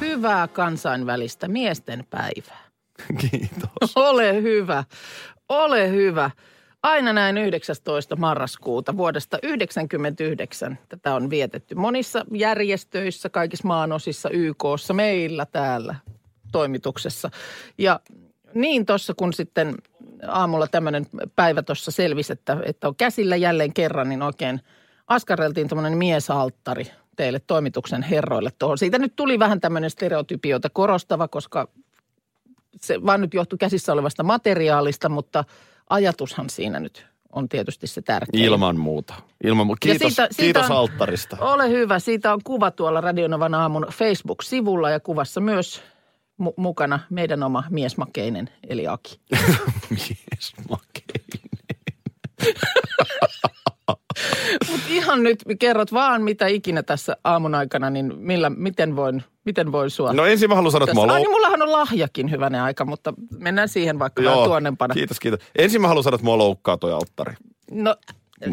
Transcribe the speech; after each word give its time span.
Hyvää 0.00 0.48
kansainvälistä 0.48 1.48
miesten 1.48 2.04
päivää. 2.10 2.64
Kiitos. 3.30 3.96
Ole 3.96 4.42
hyvä, 4.42 4.84
ole 5.48 5.90
hyvä. 5.90 6.30
Aina 6.82 7.12
näin 7.12 7.38
19. 7.38 8.16
marraskuuta 8.16 8.96
vuodesta 8.96 9.38
1999 9.38 10.78
tätä 10.88 11.14
on 11.14 11.30
vietetty 11.30 11.74
monissa 11.74 12.24
järjestöissä, 12.32 13.28
kaikissa 13.28 13.68
maanosissa, 13.68 14.30
YKssa, 14.30 14.94
meillä 14.94 15.46
täällä 15.46 15.94
toimituksessa. 16.52 17.30
Ja 17.78 18.00
niin 18.54 18.86
tuossa 18.86 19.14
kun 19.14 19.32
sitten 19.32 19.74
aamulla 20.28 20.66
tämmöinen 20.66 21.06
päivä 21.36 21.62
tuossa 21.62 21.90
selvisi, 21.90 22.32
että, 22.32 22.56
että 22.64 22.88
on 22.88 22.96
käsillä 22.96 23.36
jälleen 23.36 23.72
kerran, 23.72 24.08
niin 24.08 24.22
oikein 24.22 24.60
askareltiin 25.06 25.68
tämmöinen 25.68 25.98
miesalttari 25.98 26.86
teille 27.16 27.40
toimituksen 27.46 28.02
herroille 28.02 28.50
tuohon. 28.58 28.78
Siitä 28.78 28.98
nyt 28.98 29.16
tuli 29.16 29.38
vähän 29.38 29.60
tämmöinen 29.60 29.90
stereotypioita 29.90 30.70
korostava, 30.70 31.28
koska 31.28 31.68
se 32.80 33.06
vaan 33.06 33.20
nyt 33.20 33.34
johtui 33.34 33.58
käsissä 33.58 33.92
olevasta 33.92 34.22
materiaalista, 34.22 35.08
mutta 35.08 35.44
ajatushan 35.90 36.50
siinä 36.50 36.80
nyt 36.80 37.06
on 37.32 37.48
tietysti 37.48 37.86
se 37.86 38.02
tärkein. 38.02 38.44
Ilman 38.44 38.78
muuta. 38.80 39.14
Ilman 39.44 39.66
muuta. 39.66 39.78
Kiitos, 39.80 40.14
siitä- 40.14 40.28
siitä 40.30 40.42
kiitos 40.42 40.70
on- 40.70 40.76
alttarista. 40.76 41.36
Ole 41.40 41.68
hyvä. 41.70 41.98
Siitä 41.98 42.32
on 42.32 42.40
kuva 42.44 42.70
tuolla 42.70 43.00
Radionovan 43.00 43.54
aamun 43.54 43.86
Facebook-sivulla 43.92 44.90
ja 44.90 45.00
kuvassa 45.00 45.40
myös 45.40 45.82
mu- 46.42 46.54
mukana 46.56 47.00
meidän 47.10 47.42
oma 47.42 47.64
miesmakeinen 47.70 48.50
eli 48.68 48.86
Aki. 48.86 49.20
Mies 49.90 50.52
makeinen. 50.70 51.46
Mutta 54.70 54.86
ihan 55.06 55.22
nyt 55.22 55.44
kerrot 55.58 55.92
vaan 55.92 56.22
mitä 56.22 56.46
ikinä 56.46 56.82
tässä 56.82 57.16
aamun 57.24 57.54
aikana, 57.54 57.90
niin 57.90 58.12
millä, 58.16 58.50
miten, 58.50 58.96
voin, 58.96 59.22
miten 59.44 59.72
voin 59.72 59.90
sua... 59.90 60.12
No 60.12 60.24
ensin 60.26 60.48
mä 60.48 60.54
haluan 60.54 60.72
sanoa, 60.72 60.84
että 60.84 60.94
mä 60.94 61.00
Ai 61.00 61.08
oon 61.08 61.16
niin 61.20 61.30
mullahan 61.30 61.62
on 61.62 61.72
lahjakin 61.72 62.30
hyvänen 62.30 62.62
aika, 62.62 62.84
mutta 62.84 63.14
mennään 63.38 63.68
siihen 63.68 63.98
vaikka 63.98 64.22
vähän 64.22 64.38
tuonnempana. 64.44 64.94
kiitos, 64.94 65.20
kiitos. 65.20 65.40
Ensin 65.58 65.80
mä 65.80 65.88
haluan 65.88 66.04
sanoa, 66.04 66.14
että 66.14 66.24
mua 66.24 66.38
loukkaa 66.38 66.76
toi 66.76 66.92
alttari. 66.92 67.34
No, 67.70 67.96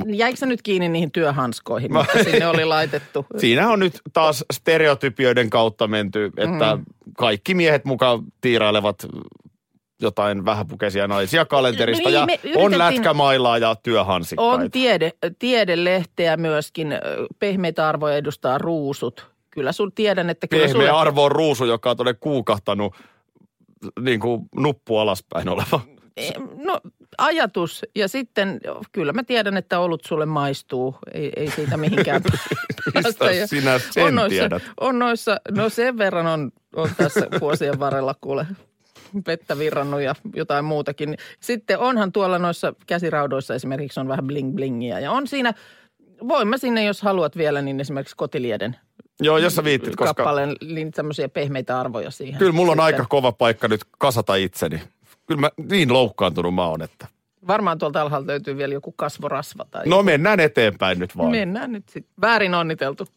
jäikö 0.08 0.38
sä 0.38 0.46
nyt 0.46 0.62
kiinni 0.62 0.90
niihin 0.90 1.12
työhanskoihin, 1.12 1.94
mitä 1.94 2.24
sinne 2.24 2.48
oli 2.48 2.66
laitettu? 2.66 3.26
Siinä 3.38 3.70
on 3.70 3.80
nyt 3.80 4.02
taas 4.14 4.46
stereotypioiden 4.54 5.50
kautta 5.50 5.88
menty, 5.88 6.26
että 6.38 6.76
Mm. 6.76 6.84
kaikki 7.18 7.54
miehet 7.54 7.86
mukaan 7.86 8.20
tiirailevat 8.42 9.06
jotain 10.04 10.46
vähäpukeisia 10.46 11.08
naisia 11.08 11.46
kalenterista 11.46 12.10
Niin, 12.10 12.14
ja 12.20 12.26
me 12.26 12.34
on 12.34 12.74
yritettiin- 12.74 12.78
lätkämailaa 12.78 13.58
ja 13.58 13.76
työhansikkaita. 13.76 14.64
On 14.64 14.72
tiede, 14.72 15.12
tiedelehteä 15.40 16.38
myöskin, 16.38 16.94
pehmeitä 17.40 17.88
arvoja 17.90 18.16
edustaa 18.18 18.58
ruusut. 18.58 19.28
Kyllä 19.52 19.72
sun 19.72 19.92
tiedän, 19.92 20.30
että 20.30 20.48
kyllä 20.48 20.64
Pehmeä 20.64 20.88
sulle... 20.88 20.90
arvo 21.00 21.24
on 21.24 21.32
ruusu, 21.32 21.66
joka 21.66 21.90
on 21.90 21.98
tuonne 21.98 22.14
kuukahtanut 22.14 22.96
niin 24.00 24.20
kuin 24.20 24.42
nuppu 24.56 24.98
alaspäin 24.98 25.50
oleva. 25.50 25.80
Eh, 26.18 26.34
No 26.66 26.80
ajatus 27.18 27.86
ja 27.96 28.08
sitten 28.08 28.60
kyllä 28.92 29.14
mä 29.14 29.24
tiedän, 29.24 29.58
että 29.58 29.80
olut 29.80 30.04
sulle 30.06 30.26
maistuu. 30.26 30.96
Ei, 31.14 31.32
ei 31.36 31.52
siitä 31.52 31.78
mihinkään 31.78 32.22
päästä. 32.94 33.26
Sinä 33.46 33.80
sen 33.80 34.04
on 34.06 34.16
noissa, 34.16 34.40
tiedät? 34.40 34.64
On 34.80 35.00
noissa, 35.00 35.38
no 35.52 35.70
sen 35.70 35.98
verran 35.98 36.28
on, 36.28 36.52
on 36.76 36.90
tässä 36.98 37.28
vuosien 37.42 37.80
varrella 37.80 38.16
kuule 38.22 38.46
vettä 39.28 39.58
virrannut 39.58 40.02
ja 40.02 40.16
jotain 40.36 40.66
muutakin. 40.66 41.18
Sitten 41.40 41.80
onhan 41.80 42.12
tuolla 42.12 42.40
noissa 42.40 42.74
käsiraudoissa 42.88 43.56
esimerkiksi 43.56 44.00
on 44.00 44.08
vähän 44.08 44.28
bling 44.28 44.56
blingiä 44.56 45.00
ja 45.00 45.12
on 45.12 45.28
siinä, 45.28 45.54
voin 46.28 46.48
mä 46.48 46.58
sinne 46.58 46.84
jos 46.84 47.02
haluat 47.02 47.38
vielä, 47.38 47.62
niin 47.62 47.80
esimerkiksi 47.80 48.16
kotilieden 48.16 48.76
Joo, 49.22 49.38
jos 49.38 49.56
sä 49.56 49.64
viittit, 49.64 49.96
koska 49.96 50.14
kappaleen, 50.14 50.56
niin 50.62 50.92
tämmöisiä 50.92 51.30
pehmeitä 51.30 51.80
arvoja 51.80 52.12
siihen. 52.12 52.40
kyllä 52.40 52.52
mulla 52.52 52.72
on 52.72 52.76
Sitten 52.76 52.86
aika 52.86 53.06
kova 53.10 53.32
paikka 53.32 53.68
nyt 53.68 53.82
kasata 53.98 54.36
itseni. 54.36 54.82
Kyllä 55.26 55.42
mä 55.42 55.50
niin 55.70 55.94
loukkaantunut 55.94 56.56
mä 56.56 56.68
oon, 56.68 56.82
että 56.82 57.08
Varmaan 57.48 57.78
tuolta 57.78 58.02
alhaalta 58.02 58.28
löytyy 58.28 58.58
vielä 58.58 58.74
joku 58.74 58.92
kasvorasva 58.92 59.66
tai 59.72 59.88
no 59.88 60.04
mennään 60.04 60.40
eteenpäin 60.40 61.00
nyt 61.00 61.18
vaan. 61.18 61.32
Mennään 61.32 61.72
nyt 61.72 61.90
sitten. 61.90 62.14
Väärin 62.22 62.54
onniteltu. 62.54 63.08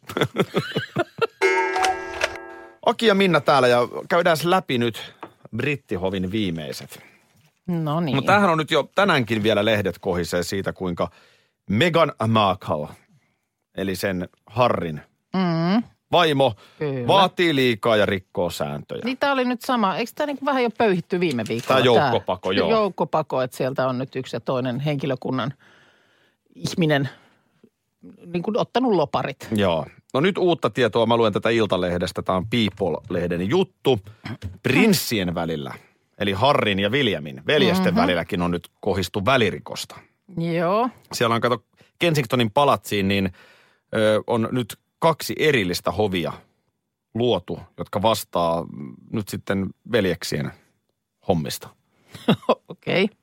Aki 2.86 3.06
ja 3.06 3.14
Minna 3.14 3.40
täällä 3.40 3.68
ja 3.68 3.88
käydään 4.08 4.36
läpi 4.44 4.78
nyt 4.78 5.14
Brittihovin 5.56 6.32
viimeiset. 6.32 7.00
No 7.66 8.00
niin. 8.00 8.16
Mutta 8.16 8.32
tämähän 8.32 8.50
on 8.50 8.58
nyt 8.58 8.70
jo 8.70 8.90
tänäänkin 8.94 9.42
vielä 9.42 9.64
lehdet 9.64 9.98
kohisee 9.98 10.42
siitä, 10.42 10.72
kuinka 10.72 11.10
Meghan 11.70 12.12
Markle, 12.28 12.88
eli 13.74 13.96
sen 13.96 14.28
Harrin 14.46 15.00
Mm. 15.34 15.82
vaimo, 16.12 16.54
Kyllä. 16.78 17.06
vaatii 17.06 17.54
liikaa 17.54 17.96
ja 17.96 18.06
rikkoo 18.06 18.50
sääntöjä. 18.50 19.00
Niin 19.04 19.18
tämä 19.18 19.32
oli 19.32 19.44
nyt 19.44 19.62
sama. 19.62 19.96
Eikö 19.96 20.12
tämä 20.14 20.26
niin 20.26 20.38
vähän 20.44 20.62
jo 20.62 20.70
pöyhitty 20.70 21.20
viime 21.20 21.44
viikolla? 21.48 21.80
Tää 21.80 21.84
joukkopako, 21.84 22.52
joo. 22.52 22.70
Joukkopako, 22.70 23.42
että 23.42 23.56
sieltä 23.56 23.88
on 23.88 23.98
nyt 23.98 24.16
yksi 24.16 24.36
ja 24.36 24.40
toinen 24.40 24.80
henkilökunnan 24.80 25.54
ihminen 26.54 27.08
niin 28.26 28.42
kuin 28.42 28.58
ottanut 28.58 28.92
loparit. 28.92 29.48
Joo. 29.56 29.86
No 30.16 30.20
nyt 30.20 30.38
uutta 30.38 30.70
tietoa. 30.70 31.06
Mä 31.06 31.16
luen 31.16 31.32
tätä 31.32 31.50
Iltalehdestä. 31.50 32.22
Tämä 32.22 32.36
on 32.38 32.46
People-lehden 32.46 33.48
juttu. 33.50 34.00
Prinssien 34.62 35.34
välillä, 35.34 35.74
eli 36.18 36.32
Harrin 36.32 36.78
ja 36.78 36.90
Williamin 36.90 37.42
veljesten 37.46 37.84
Mhm. 37.84 37.88
mm-hmm. 37.88 38.02
välilläkin 38.02 38.42
on 38.42 38.50
nyt 38.50 38.68
kohistu 38.80 39.24
välirikosta. 39.24 39.96
Joo. 40.38 40.88
Siellä 41.12 41.34
on, 41.34 41.40
kato, 41.40 41.64
Kensingtonin 41.98 42.50
palatsiin, 42.50 43.08
niin 43.08 43.32
ö, 43.94 44.22
on 44.26 44.48
nyt 44.52 44.78
kaksi 44.98 45.34
erillistä 45.38 45.90
hovia 45.90 46.32
luotu, 47.14 47.60
jotka 47.78 48.02
vastaa 48.02 48.64
mm, 48.64 48.94
nyt 49.12 49.28
sitten 49.28 49.66
veljeksien 49.92 50.50
hommista. 51.28 51.68
Okei. 52.68 53.04
Okay. 53.04 53.16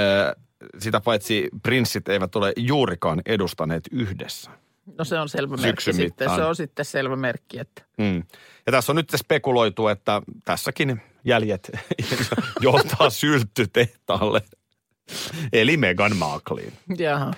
Ö, 0.00 0.36
sitä 0.78 1.00
paitsi 1.00 1.48
prinssit 1.62 2.08
eivät 2.08 2.36
ole 2.36 2.52
juurikaan 2.56 3.22
edustaneet 3.26 3.82
yhdessä. 3.90 4.50
No 4.98 5.04
se 5.04 5.18
on 5.18 5.28
selvä 5.28 5.56
merkki 5.56 5.92
sitten. 5.92 6.30
Se 6.34 6.44
on 6.44 6.56
sitten 6.56 6.84
selvä 6.84 7.16
merkki, 7.16 7.58
että 7.58 7.82
Mm. 7.98 8.22
Ja 8.66 8.72
tässä 8.72 8.92
on 8.92 8.96
nyt 8.96 9.12
spekuloitu, 9.16 9.88
että 9.88 10.22
tässäkin 10.44 11.02
jäljet 11.24 11.70
johtaa 12.60 13.10
sylttytehtaalle, 13.10 14.42
eli 15.52 15.76
Meghan 15.76 16.16
Markleen. 16.16 16.72
jaha. 16.98 17.30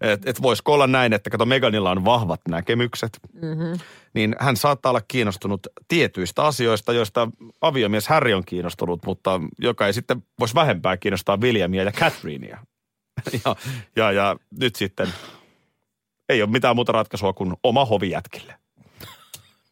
Et, 0.00 0.28
et 0.28 0.42
voisiko 0.42 0.74
olla 0.74 0.86
näin, 0.86 1.12
että 1.12 1.30
kato 1.30 1.46
Meganilla 1.46 1.90
on 1.90 2.04
vahvat 2.04 2.40
näkemykset, 2.48 3.18
mm-hmm. 3.42 3.78
niin 4.14 4.36
hän 4.38 4.56
saattaa 4.56 4.90
olla 4.90 5.00
kiinnostunut 5.08 5.66
tietyistä 5.88 6.44
asioista, 6.44 6.92
joista 6.92 7.28
aviomies 7.60 8.08
Harry 8.08 8.32
on 8.32 8.44
kiinnostunut, 8.44 9.06
mutta 9.06 9.40
joka 9.58 9.86
ei 9.86 9.92
sitten 9.92 10.22
voisi 10.38 10.54
vähempää 10.54 10.96
kiinnostaa 10.96 11.36
Williamia 11.36 11.82
ja 11.82 11.92
Catherinea. 11.92 12.58
ja, 13.44 13.56
ja, 13.96 14.12
ja 14.12 14.36
nyt 14.60 14.76
sitten 14.76 15.08
ei 16.30 16.42
ole 16.42 16.50
mitään 16.50 16.76
muuta 16.76 16.92
ratkaisua 16.92 17.32
kuin 17.32 17.54
oma 17.62 17.84
hovi 17.84 18.10
jätkille. 18.10 18.54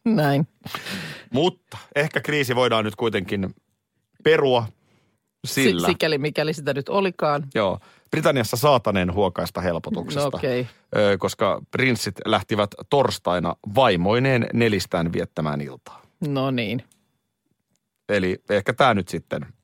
Näin. 0.05 0.47
Mutta 1.33 1.77
ehkä 1.95 2.21
kriisi 2.21 2.55
voidaan 2.55 2.85
nyt 2.85 2.95
kuitenkin 2.95 3.55
perua 4.23 4.67
sillä. 5.47 5.87
Si- 5.87 5.91
sikäli 5.91 6.17
mikäli 6.17 6.53
sitä 6.53 6.73
nyt 6.73 6.89
olikaan. 6.89 7.43
Joo. 7.55 7.79
Britanniassa 8.11 8.57
saataneen 8.57 9.13
huokaista 9.13 9.61
helpotuksesta. 9.61 10.29
No. 10.37 10.39
Ö, 10.97 11.17
koska 11.17 11.61
prinssit 11.71 12.15
lähtivät 12.25 12.69
torstaina 12.89 13.55
vaimoineen 13.75 14.47
nelistään 14.53 15.13
viettämään 15.13 15.61
iltaa. 15.61 16.01
No 16.27 16.51
niin. 16.51 16.83
Eli 18.09 18.37
ehkä 18.49 18.73
tämä 18.73 18.93
nyt 18.93 19.07
sitten 19.07 19.41
Ainakin, 19.43 19.57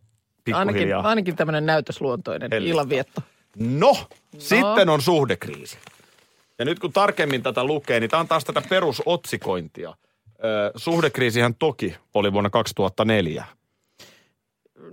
pikkuhiljaa. 0.44 1.02
ainakin 1.10 1.36
tämmöinen 1.36 1.66
näytösluontoinen 1.66 2.50
Hellittää. 2.52 2.72
illanvietto. 2.72 3.22
No, 3.60 3.98
sitten 4.38 4.90
on 4.90 5.02
suhdekriisi. 5.02 5.78
Ja 6.60 6.66
nyt 6.66 6.80
kun 6.80 6.94
tarkemmin 6.94 7.44
tätä 7.44 7.64
lukee, 7.64 8.00
niin 8.00 8.10
tämä 8.10 8.22
on 8.22 8.28
taas 8.28 8.44
tätä 8.44 8.62
perusotsikointia. 8.70 9.90
Ö, 10.44 10.72
suhdekriisihän 10.76 11.56
toki 11.56 11.96
oli 12.14 12.34
vuonna 12.34 12.50
2004. 12.50 13.46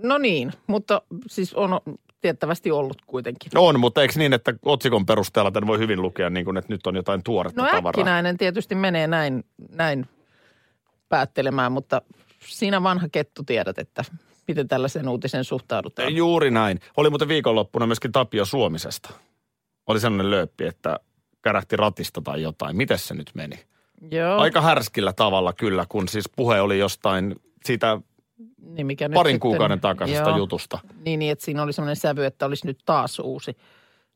No 0.03 0.17
niin, 0.17 0.53
mutta 0.67 1.01
siis 1.27 1.53
on 1.53 1.79
tiettävästi 2.21 2.71
ollut 2.71 2.97
kuitenkin. 3.07 3.51
On, 3.55 3.79
mutta 3.79 4.01
eikö 4.01 4.13
niin, 4.17 4.33
että 4.33 4.53
otsikon 4.65 5.05
perusteella 5.05 5.51
tämän 5.51 5.67
voi 5.67 5.79
hyvin 5.79 6.01
lukea, 6.01 6.29
niin 6.29 6.45
kuin, 6.45 6.57
että 6.57 6.73
nyt 6.73 6.87
on 6.87 6.95
jotain 6.95 7.23
tuoretta 7.23 7.61
No 7.61 7.67
tavaraa? 7.71 7.89
äkkinäinen 7.89 8.37
tietysti 8.37 8.75
menee 8.75 9.07
näin, 9.07 9.43
näin 9.71 10.05
päättelemään, 11.09 11.71
mutta 11.71 12.01
sinä 12.47 12.83
vanha 12.83 13.07
kettu 13.11 13.43
tiedät, 13.43 13.77
että 13.79 14.03
miten 14.47 14.67
tällaisen 14.67 15.09
uutisen 15.09 15.43
suhtaudutaan. 15.43 16.15
Juuri 16.15 16.51
näin. 16.51 16.79
Oli 16.97 17.09
muuten 17.09 17.27
viikonloppuna 17.27 17.87
myöskin 17.87 18.11
Tapio 18.11 18.45
Suomisesta. 18.45 19.09
Oli 19.87 19.99
sellainen 19.99 20.31
lööppi, 20.31 20.65
että 20.65 20.99
kärähti 21.43 21.75
ratista 21.75 22.21
tai 22.21 22.41
jotain. 22.41 22.77
Miten 22.77 22.99
se 22.99 23.13
nyt 23.13 23.31
meni? 23.33 23.59
Joo, 24.11 24.37
Aika 24.37 24.61
härskillä 24.61 25.13
tavalla 25.13 25.53
kyllä, 25.53 25.85
kun 25.89 26.07
siis 26.07 26.29
puhe 26.35 26.61
oli 26.61 26.79
jostain 26.79 27.35
siitä 27.65 27.99
niin 28.57 28.87
mikä 28.87 29.07
nyt 29.07 29.13
parin 29.13 29.33
sitten- 29.33 29.39
kuukauden 29.39 29.79
takaisesta 29.79 30.29
joo. 30.29 30.37
jutusta. 30.37 30.79
Niin, 31.05 31.19
niin, 31.19 31.31
että 31.31 31.45
siinä 31.45 31.63
oli 31.63 31.73
semmoinen 31.73 31.95
sävy, 31.95 32.25
että 32.25 32.45
olisi 32.45 32.67
nyt 32.67 32.79
taas 32.85 33.19
uusi. 33.19 33.57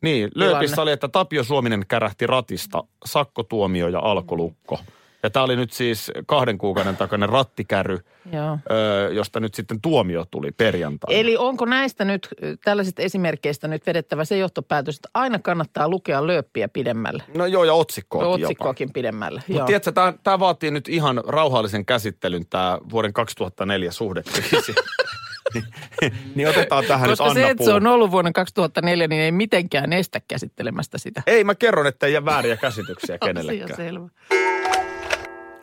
Niin, 0.02 0.30
lööpissä 0.36 0.82
oli, 0.82 0.92
että 0.92 1.08
Tapio 1.08 1.44
Suominen 1.44 1.86
kärähti 1.88 2.28
ratista, 2.28 2.84
sakkotuomio 3.06 3.88
ja 3.88 4.00
alkolukko. 4.00 4.80
Ja 5.28 5.32
tämä 5.32 5.44
oli 5.44 5.56
nyt 5.56 5.72
siis 5.72 6.12
kahden 6.26 6.58
kuukauden 6.58 6.98
takainen 6.98 7.30
rattikäry, 7.30 7.98
Joo. 8.34 8.58
öö, 8.72 9.12
josta 9.12 9.40
nyt 9.40 9.56
sitten 9.56 9.82
tuomio 9.82 10.26
tuli 10.32 10.52
perjantaina. 10.52 11.20
Eli 11.20 11.38
onko 11.38 11.66
näistä 11.66 12.06
nyt, 12.06 12.28
ö, 12.44 12.58
tällaisista 12.64 13.02
esimerkkeistä 13.02 13.68
nyt 13.68 13.86
vedettävä 13.86 14.26
se 14.26 14.38
johtopäätös, 14.38 14.96
että 14.96 15.10
aina 15.14 15.40
kannattaa 15.40 15.90
lukea 15.90 16.28
lööppiä 16.28 16.68
pidemmälle? 16.68 17.24
No 17.38 17.46
joo, 17.46 17.64
ja 17.64 17.74
otsikkoakin 17.74 18.32
jopa. 18.32 18.44
Otsikkoakin 18.44 18.94
pidemmälle. 18.94 19.44
Mutta 19.48 19.66
tiedätkö, 19.66 19.92
tämä 20.24 20.40
vaatii 20.40 20.72
nyt 20.72 20.90
ihan 20.90 21.22
rauhallisen 21.28 21.86
käsittelyn, 21.86 22.46
tämä 22.50 22.78
vuoden 22.92 23.14
2004 23.14 23.92
suhdekriisi. 23.92 24.76
niin 26.36 26.50
otetaan 26.50 26.86
tähän 26.86 27.10
Koska 27.10 27.26
nyt 27.26 27.32
Anna 27.32 27.48
se, 27.48 27.52
että 27.52 27.64
se 27.64 27.74
on 27.74 27.88
ollut 27.88 28.12
vuonna 28.12 28.32
2004, 28.32 29.08
niin 29.08 29.22
ei 29.22 29.32
mitenkään 29.32 29.94
estä 29.94 30.22
käsittelemästä 30.28 30.98
sitä. 30.98 31.24
Ei, 31.28 31.44
mä 31.44 31.56
kerron, 31.56 31.88
että 31.88 32.06
ei 32.06 32.14
jää 32.14 32.26
vääriä 32.26 32.58
käsityksiä 32.58 33.18
kenellekään. 33.26 33.72
Asia 33.72 33.86
selvä. 33.86 34.10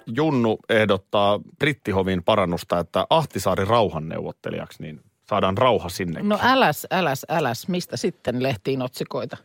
Junnu 0.06 0.58
ehdottaa 0.68 1.40
brittihovin 1.58 2.22
parannusta, 2.24 2.78
että 2.78 3.06
Ahtisaari 3.10 3.64
rauhanneuvottelijaksi, 3.64 4.82
niin 4.82 5.00
saadaan 5.28 5.58
rauha 5.58 5.88
sinne. 5.88 6.22
No 6.22 6.38
äläs, 6.42 6.86
äläs, 6.90 7.26
äläs. 7.28 7.68
Mistä 7.68 7.96
sitten 7.96 8.42
lehtiin 8.42 8.82
otsikoita? 8.82 9.36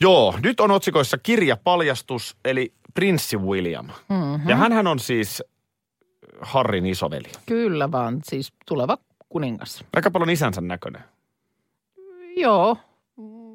Joo, 0.00 0.34
nyt 0.42 0.60
on 0.60 0.70
otsikoissa 0.70 1.18
kirjapaljastus, 1.18 2.36
eli 2.44 2.72
Prinssi 2.94 3.36
William. 3.36 3.86
Mm-hmm. 3.86 4.48
Ja 4.48 4.56
hänhän 4.56 4.86
on 4.86 4.98
siis 4.98 5.42
Harrin 6.40 6.86
isoveli. 6.86 7.28
Kyllä 7.46 7.92
vaan, 7.92 8.20
siis 8.24 8.52
tuleva 8.66 8.98
kuningas. 9.28 9.84
Aika 9.96 10.10
paljon 10.10 10.30
isänsä 10.30 10.60
näköinen. 10.60 11.02
Joo, 12.36 12.76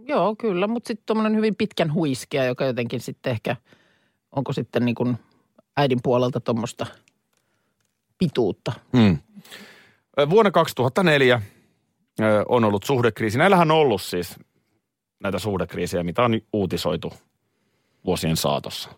joo 0.07 0.35
kyllä, 0.35 0.67
mutta 0.67 0.87
sitten 0.87 1.05
tuommoinen 1.05 1.35
hyvin 1.35 1.55
pitkän 1.55 1.93
huiskea, 1.93 2.43
joka 2.45 2.65
jotenkin 2.65 2.99
sitten 2.99 3.31
ehkä, 3.31 3.55
onko 4.35 4.53
sitten 4.53 4.85
niin 4.85 4.95
kuin 4.95 5.17
äidin 5.77 5.99
puolelta 6.03 6.39
tuommoista 6.39 6.85
pituutta. 8.17 8.71
Mm. 8.93 9.17
Vuonna 10.29 10.51
2004 10.51 11.41
ö, 12.21 12.45
on 12.49 12.63
ollut 12.65 12.83
suhdekriisi. 12.83 13.37
Näillähän 13.37 13.71
on 13.71 13.77
ollut 13.77 14.01
siis 14.01 14.35
näitä 15.23 15.39
suhdekriisejä, 15.39 16.03
mitä 16.03 16.23
on 16.23 16.41
uutisoitu 16.53 17.13
vuosien 18.05 18.37
saatossa. 18.37 18.89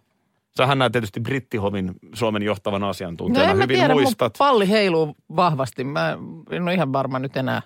Sähän 0.58 0.78
näet 0.80 0.92
tietysti 0.92 1.20
Brittihovin 1.20 1.94
Suomen 2.14 2.44
johtavan 2.44 2.82
No 2.82 2.90
asiantuntijana 2.90 3.52
en 3.52 3.58
mä 3.58 3.64
hyvin 3.64 3.78
tiedä, 3.78 3.94
muistat. 3.94 4.34
palli 4.38 4.70
heiluu 4.70 5.16
vahvasti. 5.36 5.84
Mä 5.84 6.18
en 6.52 6.64
ole 6.64 6.74
ihan 6.74 6.94
varma 6.94 7.20
nyt 7.20 7.38
enää 7.38 7.62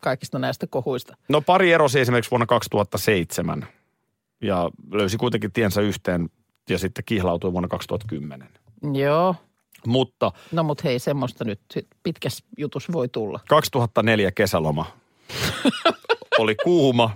kaikista 0.00 0.38
näistä 0.38 0.66
kohuista. 0.66 1.16
No 1.28 1.40
pari 1.40 1.72
erosi 1.72 2.00
esimerkiksi 2.00 2.30
vuonna 2.30 2.46
2007 2.46 3.66
ja 4.42 4.70
löysi 4.92 5.16
kuitenkin 5.16 5.52
tiensä 5.52 5.80
yhteen 5.80 6.30
ja 6.70 6.78
sitten 6.78 7.04
kihlautui 7.06 7.52
vuonna 7.52 7.68
2010. 7.68 8.48
Joo, 8.94 9.34
Mutta 9.86 10.32
no 10.52 10.62
mut 10.62 10.84
hei, 10.84 10.98
semmoista 10.98 11.44
nyt 11.44 11.60
pitkäs 12.02 12.44
jutus 12.58 12.92
voi 12.92 13.08
tulla. 13.08 13.40
2004 13.48 14.32
kesäloma 14.32 14.86
oli 16.38 16.54
kuuma 16.54 17.10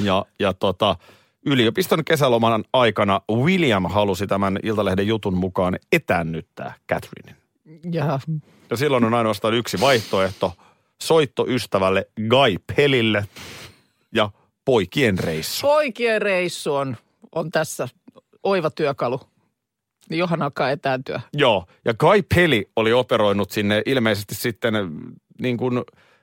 ja, 0.00 0.24
ja 0.38 0.54
tota, 0.54 0.96
yliopiston 1.46 2.04
kesäloman 2.04 2.64
aikana 2.72 3.20
William 3.32 3.86
halusi 3.90 4.26
tämän 4.26 4.58
Iltalehden 4.62 5.06
jutun 5.06 5.34
mukaan 5.34 5.78
etäännyttää 5.92 6.74
Catherinein. 6.92 7.36
Ja 7.92 8.20
Ja 8.70 8.76
silloin 8.76 9.04
on 9.04 9.14
ainoastaan 9.14 9.54
yksi 9.54 9.80
vaihtoehto, 9.80 10.52
soitto 11.02 11.46
ystävälle 11.48 12.06
Guy 12.28 12.56
Pelille 12.76 13.28
ja 14.14 14.30
poikien 14.64 15.18
reissu. 15.18 15.66
poikien 15.66 16.22
reissu 16.22 16.74
on, 16.74 16.96
on 17.34 17.50
tässä 17.50 17.88
oiva 18.42 18.70
työkalu. 18.70 19.20
Niin 20.10 20.18
Johan 20.18 20.42
alkaa 20.42 20.70
etääntyä. 20.70 21.20
Joo, 21.34 21.64
ja 21.84 21.94
Guy 21.94 22.22
Peli 22.34 22.70
oli 22.76 22.92
operoinut 22.92 23.50
sinne 23.50 23.82
ilmeisesti 23.86 24.34
sitten 24.34 24.76
äh, 24.76 24.82
niin 25.40 25.56
kuin 25.56 25.82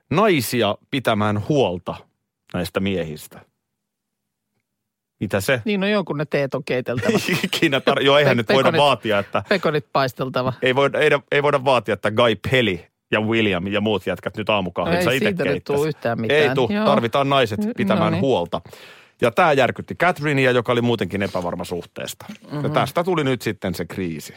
naisia 0.10 0.76
pitämään 0.92 1.48
huolta 1.50 1.96
näistä 2.54 2.80
miehistä. 2.80 3.40
Mitä 5.20 5.42
se? 5.42 5.62
Niin 5.66 5.84
on 5.84 5.92
jonkun 5.92 6.18
ne 6.18 6.26
teet 6.26 6.54
on 6.56 6.64
keiteltävä. 6.64 7.18
Ikinä 7.44 7.80
tar- 7.80 8.02
Joo, 8.04 8.18
eihän 8.18 8.32
Pe- 8.32 8.36
nyt 8.36 8.50
voida 8.50 8.70
pekonit- 8.72 8.78
vaatia, 8.82 9.20
että 9.20 9.44
Pekonit 9.50 9.86
paisteltava. 9.94 10.54
ei 10.62 10.76
voida, 10.76 11.00
ei, 11.00 11.10
ei 11.32 11.44
voida 11.44 11.66
vaatia, 11.66 11.94
että 11.94 12.12
Guy 12.12 12.36
Peli 12.52 12.88
ja 13.12 13.22
William 13.22 13.68
ja 13.68 13.82
muut 13.82 14.08
jätkät 14.08 14.38
nyt 14.38 14.50
aamukahvinsa 14.50 15.06
No 15.06 15.12
ei 15.12 15.18
itse 15.18 15.28
siitä 15.30 15.44
nyt 15.44 15.64
tule 15.64 15.88
yhtään 15.88 16.22
mitään. 16.22 16.42
Ei 16.42 16.56
tule, 16.56 16.86
tarvitaan 16.86 17.30
naiset 17.30 17.60
pitämään 17.78 18.04
No 18.06 18.10
niin. 18.10 18.22
huolta. 18.22 18.62
Ja 19.22 19.32
tämä 19.32 19.54
järkytti 19.54 19.96
Catherinea, 19.96 20.52
joka 20.52 20.72
oli 20.72 20.82
muutenkin 20.82 21.22
epävarma 21.22 21.64
suhteesta. 21.64 22.26
Mhm. 22.30 22.46
Mm-hmm. 22.46 22.64
Ja 22.64 22.70
tästä 22.70 23.04
tuli 23.04 23.24
nyt 23.24 23.42
sitten 23.42 23.76
se 23.76 23.86
kriisi. 23.86 24.34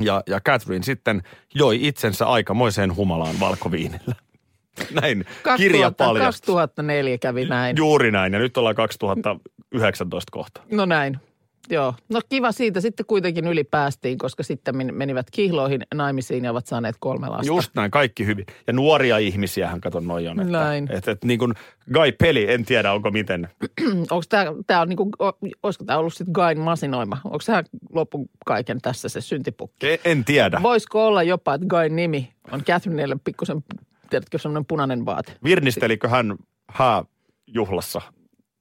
Ja, 0.00 0.22
ja 0.26 0.40
Catherine 0.40 0.82
sitten 0.82 1.22
joi 1.54 1.78
itsensä 1.86 2.26
aikamoiseen 2.26 2.96
humalaan 2.96 3.40
valkoviinillä. 3.40 4.14
Näin 5.00 5.24
2000, 5.42 5.56
kirja 5.56 5.90
paljastus. 5.90 6.46
2004 6.46 7.18
kävi 7.18 7.44
näin. 7.44 7.76
Juuri 7.76 8.10
näin, 8.10 8.32
ja 8.32 8.38
nyt 8.38 8.56
ollaan 8.56 8.74
2019 8.74 10.30
kohta. 10.32 10.60
No 10.72 10.86
näin. 10.86 11.20
Joo. 11.68 11.94
No 12.08 12.20
kiva 12.28 12.52
siitä. 12.52 12.80
Sitten 12.80 13.06
kuitenkin 13.06 13.46
yli 13.46 13.64
päästiin, 13.64 14.18
koska 14.18 14.42
sitten 14.42 14.76
men- 14.76 14.94
menivät 14.94 15.26
kihloihin 15.30 15.80
naimisiin 15.94 16.44
ja 16.44 16.50
ovat 16.50 16.66
saaneet 16.66 16.96
kolme 17.00 17.28
lasta. 17.28 17.46
Just 17.46 17.70
näin, 17.74 17.90
kaikki 17.90 18.26
hyvin. 18.26 18.46
Ja 18.66 18.72
nuoria 18.72 19.18
ihmisiähän 19.18 19.80
katon 19.80 20.06
noin 20.06 20.28
on. 20.28 20.40
Että, 20.40 20.52
Näin. 20.52 20.88
Että, 20.92 21.10
että 21.10 21.26
niin 21.26 21.38
kuin 21.38 21.54
Guy 21.94 22.12
Peli, 22.12 22.52
en 22.52 22.64
tiedä 22.64 22.92
onko 22.92 23.10
miten. 23.10 23.48
Onko 24.10 24.22
tämä, 24.28 24.44
tää 24.66 24.80
on 24.80 24.88
niinku, 24.88 25.08
o- 25.18 25.38
olisiko 25.62 25.84
tämä 25.84 25.98
ollut 25.98 26.14
sitten 26.14 26.32
Gain 26.32 26.60
masinoima? 26.60 27.18
Onko 27.24 27.38
tämä 27.46 27.62
loppu 27.92 28.30
kaiken 28.46 28.80
tässä 28.80 29.08
se 29.08 29.20
syntipukki? 29.20 29.88
En, 29.88 29.98
en 30.04 30.24
tiedä. 30.24 30.60
Voisiko 30.62 31.06
olla 31.06 31.22
jopa, 31.22 31.54
että 31.54 31.66
Gain 31.66 31.96
nimi 31.96 32.32
on 32.52 32.64
Catherineille 32.64 33.16
pikkusen, 33.24 33.64
tiedätkö, 34.10 34.38
semmoinen 34.38 34.66
punainen 34.66 35.06
vaate? 35.06 35.32
Virnistelikö 35.44 36.08
hän 36.08 36.36
hääjuhlassa? 36.68 38.00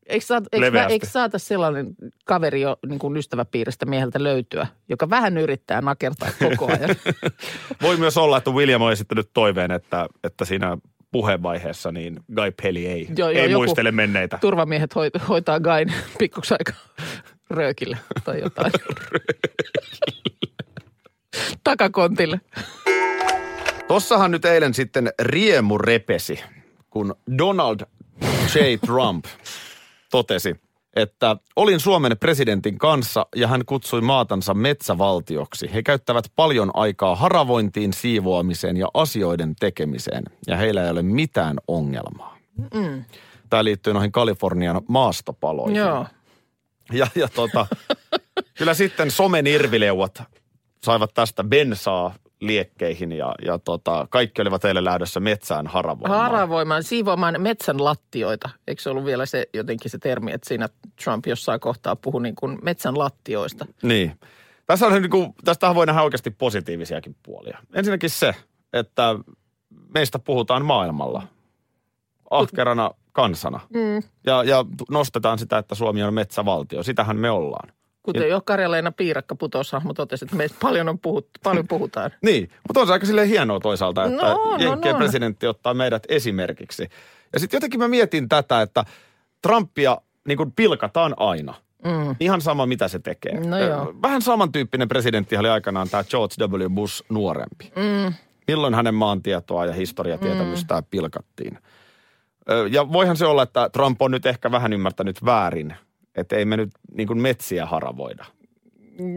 Eikö, 0.10 0.26
saat, 0.26 0.44
eikö, 0.52 0.86
eikö 0.90 1.06
saata 1.06 1.40
sellainen 1.40 1.96
kaveri 2.26 2.62
jo 2.62 2.78
niin 2.88 3.00
kuin 3.00 3.18
ystäväpiiristä 3.18 3.86
mieheltä 3.86 4.24
löytyä, 4.24 4.68
joka 4.90 5.10
vähän 5.10 5.38
yrittää 5.38 5.82
nakertaa 5.82 6.30
koko 6.40 6.66
ajan? 6.72 6.96
Voi 7.82 7.98
myös 7.98 8.18
olla, 8.18 8.38
että 8.38 8.52
William 8.52 8.82
on 8.82 8.92
esittänyt 8.92 9.30
toiveen, 9.34 9.72
että, 9.72 10.08
että 10.24 10.46
siinä 10.46 10.78
puheenvaiheessa 11.12 11.92
niin 11.92 12.20
Guy 12.36 12.52
Peli 12.64 12.88
ei, 12.88 13.08
Joo, 13.18 13.30
joo, 13.30 13.44
ei 13.44 13.52
joku- 13.52 13.64
muistele 13.64 13.92
menneitä. 13.92 14.38
Turvamiehet 14.42 14.96
hoit, 14.96 15.14
hoitaa 15.30 15.60
Gain 15.60 15.94
pikkuksi 16.20 16.54
aika 16.54 16.74
röökille 17.50 17.98
tai 18.24 18.40
jotain. 18.40 18.72
Takakontille. 21.64 22.42
Tossahan 23.88 24.32
nyt 24.32 24.46
eilen 24.46 24.74
sitten 24.74 25.10
riemu 25.22 25.78
repesi, 25.78 26.40
kun 26.90 27.16
Donald 27.38 27.80
J. 28.56 28.60
Trump 28.86 29.26
totesi, 30.10 30.56
että 30.96 31.38
olin 31.56 31.80
Suomen 31.80 32.18
presidentin 32.20 32.78
kanssa 32.78 33.26
ja 33.36 33.48
hän 33.48 33.66
kutsui 33.66 34.02
maatansa 34.02 34.54
metsävaltioksi. 34.54 35.74
He 35.74 35.84
käyttävät 35.84 36.26
paljon 36.36 36.72
aikaa 36.74 37.16
haravointiin, 37.16 37.94
siivoamiseen 37.94 38.78
ja 38.78 38.88
asioiden 38.94 39.56
tekemiseen 39.60 40.24
ja 40.48 40.58
heillä 40.58 40.84
ei 40.84 40.92
ole 40.92 41.02
mitään 41.02 41.58
ongelmaa. 41.68 42.38
Mm. 42.74 43.06
Tämä 43.50 43.64
liittyy 43.64 43.94
noihin 43.94 44.12
Kalifornian 44.12 44.82
maastopaloihin. 44.88 45.76
Joo. 45.76 46.06
Ja, 46.94 47.08
ja 47.16 47.28
tota, 47.28 47.68
kyllä 48.58 48.74
sitten 48.74 49.12
somen 49.12 49.48
irvileuvat 49.48 50.24
saivat 50.84 51.14
tästä 51.14 51.44
bensaa 51.44 52.16
liekkeihin 52.42 53.12
ja, 53.12 53.36
ja 53.46 53.60
tota, 53.60 54.08
kaikki 54.10 54.42
olivat 54.42 54.66
eilen 54.66 54.86
lähdössä 54.86 55.20
metsään 55.20 55.68
haravoimaan. 55.68 56.22
Haravoimaan, 56.22 56.84
siivoamaan 56.84 57.42
metsän 57.42 57.84
lattioita. 57.84 58.50
Eikö 58.68 58.82
se 58.82 58.90
ollut 58.90 59.06
vielä 59.06 59.26
se 59.26 59.50
jotenkin 59.54 59.92
se 59.92 59.98
termi, 59.98 60.32
että 60.32 60.48
siinä 60.48 60.70
Trump 61.04 61.28
jossain 61.28 61.60
kohtaa 61.60 61.96
puhui 61.96 62.22
niin 62.22 62.36
kuin 62.36 62.58
metsän 62.62 62.98
lattioista? 62.98 63.66
Niin. 63.84 64.20
Tässä 64.66 64.88
on 64.88 64.94
niin 64.94 65.10
kuin, 65.10 65.34
tästähän 65.46 65.76
voi 65.76 65.86
nähdä 65.86 66.04
oikeasti 66.04 66.32
positiivisiakin 66.32 67.16
puolia. 67.24 67.58
Ensinnäkin 67.74 68.10
se, 68.10 68.36
että 68.74 69.16
meistä 69.94 70.20
puhutaan 70.20 70.66
maailmalla 70.66 71.28
ahkerana 72.30 72.92
kansana. 73.12 73.60
Mm. 73.74 74.04
Ja, 74.26 74.44
ja 74.44 74.66
nostetaan 74.90 75.40
sitä, 75.40 75.58
että 75.58 75.76
Suomi 75.76 76.04
on 76.04 76.14
metsävaltio. 76.14 76.84
Sitähän 76.84 77.18
me 77.18 77.30
ollaan. 77.30 77.70
Kuten 78.14 78.30
jo 78.30 78.42
Karjaleena 78.42 78.92
Piirakka 78.92 79.36
putoshahmo 79.36 79.94
totesi, 79.94 80.26
että 80.26 80.36
meistä 80.36 80.58
paljon, 80.62 80.90
on 80.90 81.00
puhuttu, 81.00 81.40
paljon 81.44 81.68
puhutaan. 81.68 82.12
Niin, 82.26 82.50
mutta 82.68 82.80
on 82.80 82.88
se 82.88 82.94
aika 82.94 83.06
silleen 83.06 83.28
hienoa 83.28 83.60
toisaalta, 83.60 84.04
että 84.06 84.16
No 84.26 84.36
on, 84.42 84.62
Jenkkien 84.62 84.96
on, 84.96 85.02
on. 85.02 85.06
presidentti 85.06 85.48
ottaa 85.48 85.74
meidät 85.74 86.04
esimerkiksi. 86.10 86.90
Ja 87.34 87.40
sitten 87.40 87.58
jotenkin 87.58 87.80
mä 87.80 87.88
mietin 87.88 88.30
tätä, 88.30 88.62
että 88.62 88.86
Trumpia 89.42 89.98
niin 90.28 90.38
kuin 90.38 90.52
pilkataan 90.52 91.14
aina. 91.18 91.54
Mm. 91.86 92.16
Ihan 92.20 92.42
sama, 92.42 92.66
mitä 92.66 92.88
se 92.88 93.00
tekee. 93.00 93.40
No 93.40 93.60
joo. 93.60 93.94
Vähän 94.02 94.22
samantyyppinen 94.22 94.88
presidentti 94.88 95.38
oli 95.38 95.50
aikanaan 95.50 95.90
tämä 95.90 96.04
George 96.04 96.36
W. 96.46 96.70
Bush 96.70 97.04
nuorempi. 97.10 97.72
Mm. 97.76 98.14
Milloin 98.48 98.74
hänen 98.74 98.96
maantietoa 98.96 99.66
ja 99.66 99.74
historiatietämystään 99.74 100.84
mm. 100.84 100.88
pilkattiin. 100.92 101.58
Ja 102.72 102.92
voihan 102.92 103.18
se 103.18 103.26
olla, 103.26 103.44
että 103.44 103.70
Trump 103.74 104.02
on 104.02 104.12
nyt 104.12 104.26
ehkä 104.26 104.52
vähän 104.52 104.74
ymmärtänyt 104.74 105.26
väärin, 105.26 105.76
että 106.16 106.36
ei 106.36 106.46
me 106.46 106.58
nyt 106.58 106.70
niin 106.94 107.08
kuin 107.08 107.22
metsiä 107.22 107.66
haravoida. 107.66 108.26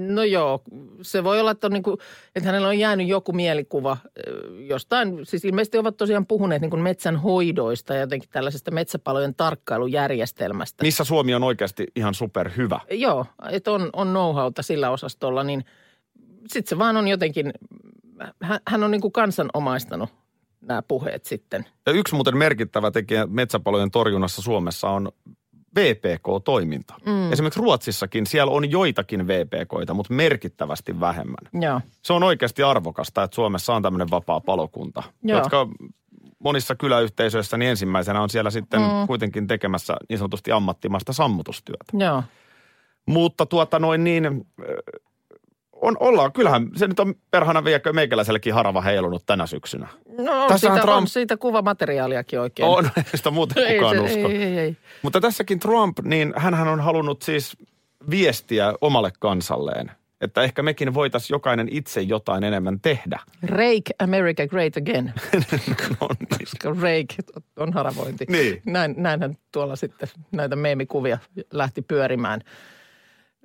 No 0.08 0.22
joo, 0.22 0.62
se 1.02 1.24
voi 1.24 1.40
olla, 1.40 1.50
että, 1.50 1.66
on 1.66 1.72
niin 1.72 1.82
kuin, 1.82 1.96
että 2.36 2.46
hänellä 2.48 2.68
on 2.68 2.78
jäänyt 2.78 3.08
joku 3.08 3.32
mielikuva 3.32 3.96
jostain. 4.66 5.26
Siis 5.26 5.44
ilmeisesti 5.44 5.78
ovat 5.78 5.96
tosiaan 5.96 6.26
puhuneet 6.26 6.62
niin 6.62 6.70
kuin 6.70 6.82
metsän 6.82 7.16
hoidoista 7.16 7.94
ja 7.94 8.00
jotenkin 8.00 8.28
tällaisesta 8.32 8.70
metsäpalojen 8.70 9.34
tarkkailujärjestelmästä. 9.34 10.84
Missä 10.84 11.04
Suomi 11.04 11.34
on 11.34 11.42
oikeasti 11.42 11.86
ihan 11.96 12.14
superhyvä. 12.14 12.80
Joo, 12.90 13.26
että 13.50 13.72
on, 13.72 13.90
on 13.92 14.08
know-howta 14.08 14.62
sillä 14.62 14.90
osastolla, 14.90 15.44
niin 15.44 15.64
sitten 16.48 16.68
se 16.68 16.78
vaan 16.78 16.96
on 16.96 17.08
jotenkin, 17.08 17.52
hän, 18.42 18.60
hän 18.68 18.82
on 18.82 18.90
niin 18.90 19.00
kuin 19.00 19.12
kansanomaistanut 19.12 20.10
nämä 20.60 20.82
puheet 20.82 21.24
sitten. 21.24 21.66
Ja 21.86 21.92
yksi 21.92 22.14
muuten 22.14 22.36
merkittävä 22.36 22.90
tekijä 22.90 23.26
metsäpalojen 23.26 23.90
torjunnassa 23.90 24.42
Suomessa 24.42 24.88
on 24.88 25.12
VPK-toiminta. 25.76 26.94
Mm. 27.06 27.32
Esimerkiksi 27.32 27.60
Ruotsissakin 27.60 28.26
siellä 28.26 28.52
on 28.52 28.70
joitakin 28.70 29.26
VPKita, 29.26 29.94
mutta 29.94 30.14
merkittävästi 30.14 31.00
vähemmän. 31.00 31.62
Joo. 31.62 31.80
Se 32.02 32.12
on 32.12 32.22
oikeasti 32.22 32.62
arvokasta, 32.62 33.22
että 33.22 33.34
Suomessa 33.34 33.74
on 33.74 33.82
tämmöinen 33.82 34.10
vapaa 34.10 34.40
palokunta, 34.40 35.02
Joo. 35.22 35.38
jotka 35.38 35.68
monissa 36.38 36.74
kyläyhteisöissä 36.74 37.56
niin 37.56 37.70
ensimmäisenä 37.70 38.22
on 38.22 38.30
siellä 38.30 38.50
sitten 38.50 38.80
mm. 38.80 39.06
kuitenkin 39.06 39.46
tekemässä 39.46 39.96
niin 40.08 40.18
sanotusti 40.18 40.52
ammattimaista 40.52 41.12
sammutustyötä. 41.12 41.84
Joo. 41.98 42.22
Mutta 43.06 43.46
tuota 43.46 43.78
noin 43.78 44.04
niin, 44.04 44.46
on, 45.82 45.96
ollaan, 46.00 46.32
kyllähän 46.32 46.68
se 46.76 46.86
nyt 46.88 47.00
on 47.00 47.14
perhana 47.30 47.64
viekö 47.64 47.92
meikäläisellekin 47.92 48.54
harava 48.54 48.80
heilunut 48.80 49.22
tänä 49.26 49.46
syksynä. 49.46 49.88
No 50.18 50.42
on 50.42 50.48
Tässähän 50.48 50.76
siitä, 50.76 50.86
Trump- 50.92 50.96
on 50.96 51.06
siitä 51.08 51.36
kuvamateriaaliakin 51.36 52.40
oikein. 52.40 52.68
On, 52.68 52.84
ei 52.96 53.04
sitä 53.14 53.30
muuten 53.30 53.62
Ei 53.66 53.74
kukaan 53.78 53.96
se- 53.96 54.00
usko. 54.02 54.28
ei, 54.28 54.42
ei, 54.42 54.58
ei. 54.58 54.76
Mutta 55.02 55.20
tässäkin 55.20 55.58
Trump, 55.60 55.98
niin 56.04 56.32
hän 56.36 56.68
on 56.68 56.80
halunnut 56.80 57.22
siis 57.22 57.56
viestiä 58.10 58.74
omalle 58.80 59.12
kansalleen, 59.18 59.90
että 60.20 60.42
ehkä 60.42 60.62
mekin 60.62 60.94
voitaisiin 60.94 61.34
jokainen 61.34 61.68
itse 61.70 62.00
jotain 62.00 62.44
enemmän 62.44 62.80
tehdä. 62.80 63.20
Rake 63.42 63.92
America 63.98 64.46
Great 64.46 64.76
Again, 64.76 65.12
no, 65.14 65.42
niin. 66.20 66.38
koska 66.40 66.68
rake 66.68 67.14
on 67.56 67.72
haravointi. 67.72 68.24
Niin. 68.28 68.62
Näin, 68.66 68.94
näinhän 68.96 69.34
tuolla 69.52 69.76
sitten 69.76 70.08
näitä 70.32 70.56
meemikuvia 70.56 71.18
lähti 71.52 71.82
pyörimään. 71.82 72.40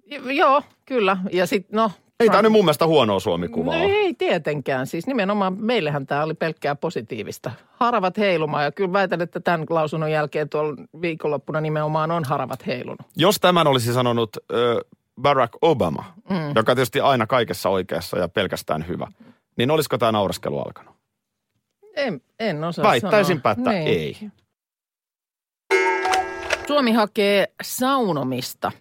J- 0.05 0.31
joo, 0.31 0.61
kyllä. 0.85 1.17
Ja 1.31 1.47
sitten 1.47 1.77
no... 1.77 1.91
Ei 2.19 2.29
tämä 2.29 2.41
nyt 2.41 2.51
mun 2.51 2.65
mielestä 2.65 2.87
huonoa 2.87 3.19
Suomi-kuvaa 3.19 3.75
No 3.77 3.83
ei 3.83 4.13
tietenkään. 4.13 4.87
Siis 4.87 5.07
nimenomaan 5.07 5.57
meillähän 5.63 6.07
tämä 6.07 6.23
oli 6.23 6.33
pelkkää 6.33 6.75
positiivista. 6.75 7.51
Haravat 7.73 8.17
heilumaan 8.17 8.63
ja 8.63 8.71
kyllä 8.71 8.93
väitän, 8.93 9.21
että 9.21 9.39
tämän 9.39 9.65
lausunnon 9.69 10.11
jälkeen 10.11 10.49
tuolla 10.49 10.75
viikonloppuna 11.01 11.61
nimenomaan 11.61 12.11
on 12.11 12.23
haravat 12.23 12.67
heilunut. 12.67 13.01
Jos 13.15 13.39
tämän 13.39 13.67
olisi 13.67 13.93
sanonut 13.93 14.29
ö, 14.51 14.81
Barack 15.21 15.53
Obama, 15.61 16.13
mm. 16.29 16.55
joka 16.55 16.75
tietysti 16.75 16.99
aina 16.99 17.27
kaikessa 17.27 17.69
oikeassa 17.69 18.17
ja 18.17 18.27
pelkästään 18.27 18.87
hyvä, 18.87 19.07
niin 19.57 19.71
olisiko 19.71 19.97
tämä 19.97 20.11
nauraskelu 20.11 20.59
alkanut? 20.59 20.95
En, 21.95 22.21
en 22.39 22.63
osaa 22.63 22.85
Väittäisinpä, 22.85 23.53
sanoa. 23.55 23.71
että 23.73 23.83
Niin. 23.83 23.99
ei. 23.99 24.17
Suomi 26.67 26.91
hakee 26.91 27.47
saunomista 27.63 28.71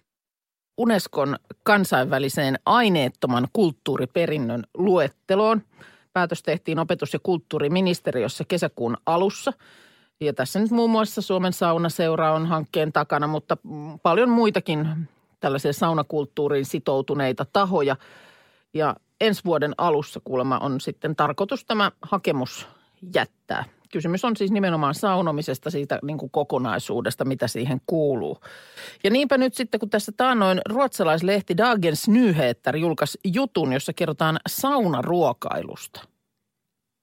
Unescon 0.77 1.35
kansainväliseen 1.63 2.59
aineettoman 2.65 3.47
kulttuuriperinnön 3.53 4.63
luetteloon. 4.73 5.61
Päätös 6.13 6.43
tehtiin 6.43 6.79
opetus- 6.79 7.13
ja 7.13 7.19
kulttuuriministeriössä 7.23 8.43
kesäkuun 8.47 8.97
alussa. 9.05 9.53
Ja 10.19 10.33
tässä 10.33 10.59
nyt 10.59 10.71
muun 10.71 10.89
muassa 10.89 11.21
Suomen 11.21 11.53
saunaseura 11.53 12.33
on 12.33 12.45
hankkeen 12.45 12.93
takana, 12.93 13.27
mutta 13.27 13.57
paljon 14.03 14.29
muitakin 14.29 15.09
tällaisia 15.39 15.73
saunakulttuuriin 15.73 16.65
sitoutuneita 16.65 17.45
tahoja. 17.53 17.95
Ja 18.73 18.95
ensi 19.21 19.41
vuoden 19.45 19.73
alussa 19.77 20.19
kuulemma 20.23 20.57
on 20.57 20.81
sitten 20.81 21.15
tarkoitus 21.15 21.65
tämä 21.65 21.91
hakemus 22.01 22.67
jättää. 23.15 23.65
Kysymys 23.91 24.25
on 24.25 24.37
siis 24.37 24.51
nimenomaan 24.51 24.95
saunomisesta, 24.95 25.69
siitä 25.69 25.99
niin 26.03 26.17
kuin 26.17 26.31
kokonaisuudesta, 26.31 27.25
mitä 27.25 27.47
siihen 27.47 27.81
kuuluu. 27.85 28.37
Ja 29.03 29.09
niinpä 29.09 29.37
nyt 29.37 29.53
sitten, 29.53 29.79
kun 29.79 29.89
tässä 29.89 30.11
taannoin 30.17 30.61
ruotsalaislehti 30.69 31.57
Dagens 31.57 32.07
Nyheter 32.07 32.77
julkaisi 32.77 33.19
jutun, 33.33 33.73
jossa 33.73 33.93
kerrotaan 33.93 34.39
saunaruokailusta– 34.47 36.01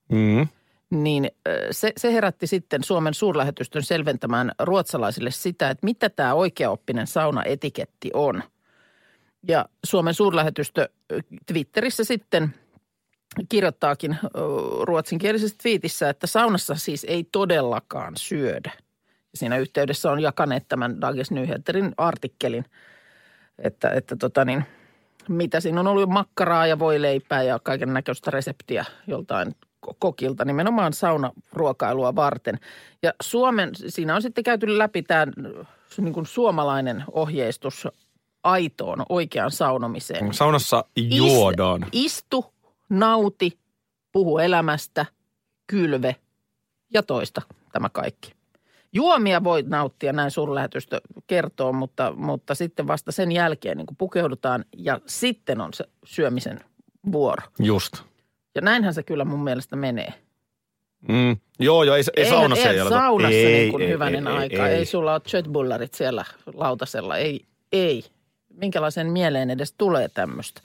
Mm. 0.08 0.48
niin 0.90 1.30
ö, 1.48 1.68
se, 1.70 1.92
se 1.96 2.12
herätti 2.12 2.46
sitten 2.46 2.84
Suomen 2.84 3.14
suurlähetystön 3.14 3.82
selventämään 3.82 4.52
ruotsalaisille 4.58 5.30
sitä, 5.30 5.70
että 5.70 5.84
mitä 5.84 6.10
tämä 6.10 6.34
oikeaoppinen 6.34 7.06
saunaetiketti 7.06 8.10
on. 8.14 8.42
Ja 9.48 9.64
Suomen 9.84 10.14
suurlähetystö 10.14 10.88
ö, 11.12 11.20
Twitterissä 11.46 12.04
sitten 12.04 12.54
kirjoittaakin 13.48 14.16
ruotsinkielisessä 14.82 15.56
twiitissä, 15.62 16.08
että 16.08 16.26
saunassa 16.26 16.74
siis 16.74 17.04
ei 17.08 17.24
todellakaan 17.32 18.12
syödä. 18.16 18.72
Siinä 19.34 19.58
yhteydessä 19.58 20.10
on 20.10 20.20
jakaneet 20.20 20.68
tämän 20.68 21.00
Dagens 21.00 21.30
Nyheterin 21.30 21.94
artikkelin, 21.96 22.64
että, 23.58 23.90
että 23.90 24.16
tota 24.16 24.44
niin, 24.44 24.64
mitä 25.28 25.60
siinä 25.60 25.80
on 25.80 25.86
ollut 25.86 26.10
makkaraa 26.10 26.66
ja 26.66 26.78
voileipää 26.78 27.42
ja 27.42 27.58
kaiken 27.58 27.92
näköistä 27.92 28.30
reseptiä 28.30 28.84
joltain 29.06 29.48
ko- 29.86 29.94
kokilta 29.98 30.44
nimenomaan 30.44 30.92
saunaruokailua 30.92 32.16
varten. 32.16 32.58
Ja 33.02 33.12
Suomen, 33.22 33.70
siinä 33.74 34.14
on 34.14 34.22
sitten 34.22 34.44
käyty 34.44 34.78
läpi 34.78 35.02
tämä 35.02 35.26
niin 35.98 36.14
kuin 36.14 36.26
suomalainen 36.26 37.04
ohjeistus 37.12 37.88
aitoon 38.44 39.02
oikeaan 39.08 39.50
saunomiseen. 39.50 40.34
Saunassa 40.34 40.84
juodaan. 40.96 41.86
Ist, 41.92 41.92
istu, 41.92 42.53
nauti, 42.88 43.58
puhu 44.12 44.38
elämästä, 44.38 45.06
kylve 45.66 46.16
ja 46.94 47.02
toista 47.02 47.42
tämä 47.72 47.88
kaikki. 47.88 48.32
Juomia 48.92 49.44
voi 49.44 49.62
nauttia, 49.66 50.12
näin 50.12 50.30
suurlähetystö 50.30 51.00
kertoo, 51.26 51.72
mutta, 51.72 52.12
mutta 52.16 52.54
sitten 52.54 52.86
vasta 52.86 53.12
sen 53.12 53.32
jälkeen 53.32 53.76
niin 53.76 53.86
kun 53.86 53.96
pukeudutaan 53.96 54.64
ja 54.76 55.00
sitten 55.06 55.60
on 55.60 55.74
se 55.74 55.84
syömisen 56.04 56.60
vuoro. 57.12 57.42
Just. 57.58 57.96
Ja 58.54 58.60
näinhän 58.60 58.94
se 58.94 59.02
kyllä 59.02 59.24
mun 59.24 59.44
mielestä 59.44 59.76
menee. 59.76 60.14
Mm. 61.08 61.36
Joo, 61.58 61.82
joo, 61.84 61.96
ei, 61.96 62.02
ei 62.16 62.24
Eihän- 62.24 62.38
saunassa 62.38 62.68
eihän 62.68 62.86
ei 62.86 62.90
saunassa 62.92 63.36
ei, 63.36 63.52
niin 63.60 63.70
kuin 63.70 63.82
ei, 63.82 63.88
hyvänen 63.88 64.26
ei, 64.26 64.32
aika. 64.36 64.68
Ei, 64.68 64.74
Ei, 64.74 64.86
sulla 64.86 65.12
ole 65.12 65.20
chatbullarit 65.20 65.94
siellä 65.94 66.24
lautasella. 66.54 67.16
Ei, 67.16 67.44
ei. 67.72 68.04
Minkälaisen 68.54 69.12
mieleen 69.12 69.50
edes 69.50 69.72
tulee 69.78 70.08
tämmöistä? 70.08 70.60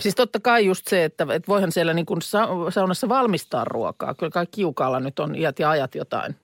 Siis 0.00 0.14
totta 0.14 0.40
kai 0.40 0.66
just 0.66 0.86
se, 0.86 1.04
että, 1.04 1.26
että 1.30 1.48
voihan 1.48 1.72
siellä 1.72 1.94
niin 1.94 2.06
kuin 2.06 2.22
sa- 2.22 2.48
saunassa 2.70 3.08
valmistaa 3.08 3.64
ruokaa. 3.64 4.14
Kyllä 4.14 4.30
kai 4.30 4.46
kiukaalla 4.50 5.00
nyt 5.00 5.18
on 5.18 5.34
iät 5.34 5.58
ja 5.58 5.70
ajat 5.70 5.94
jotain 5.94 6.36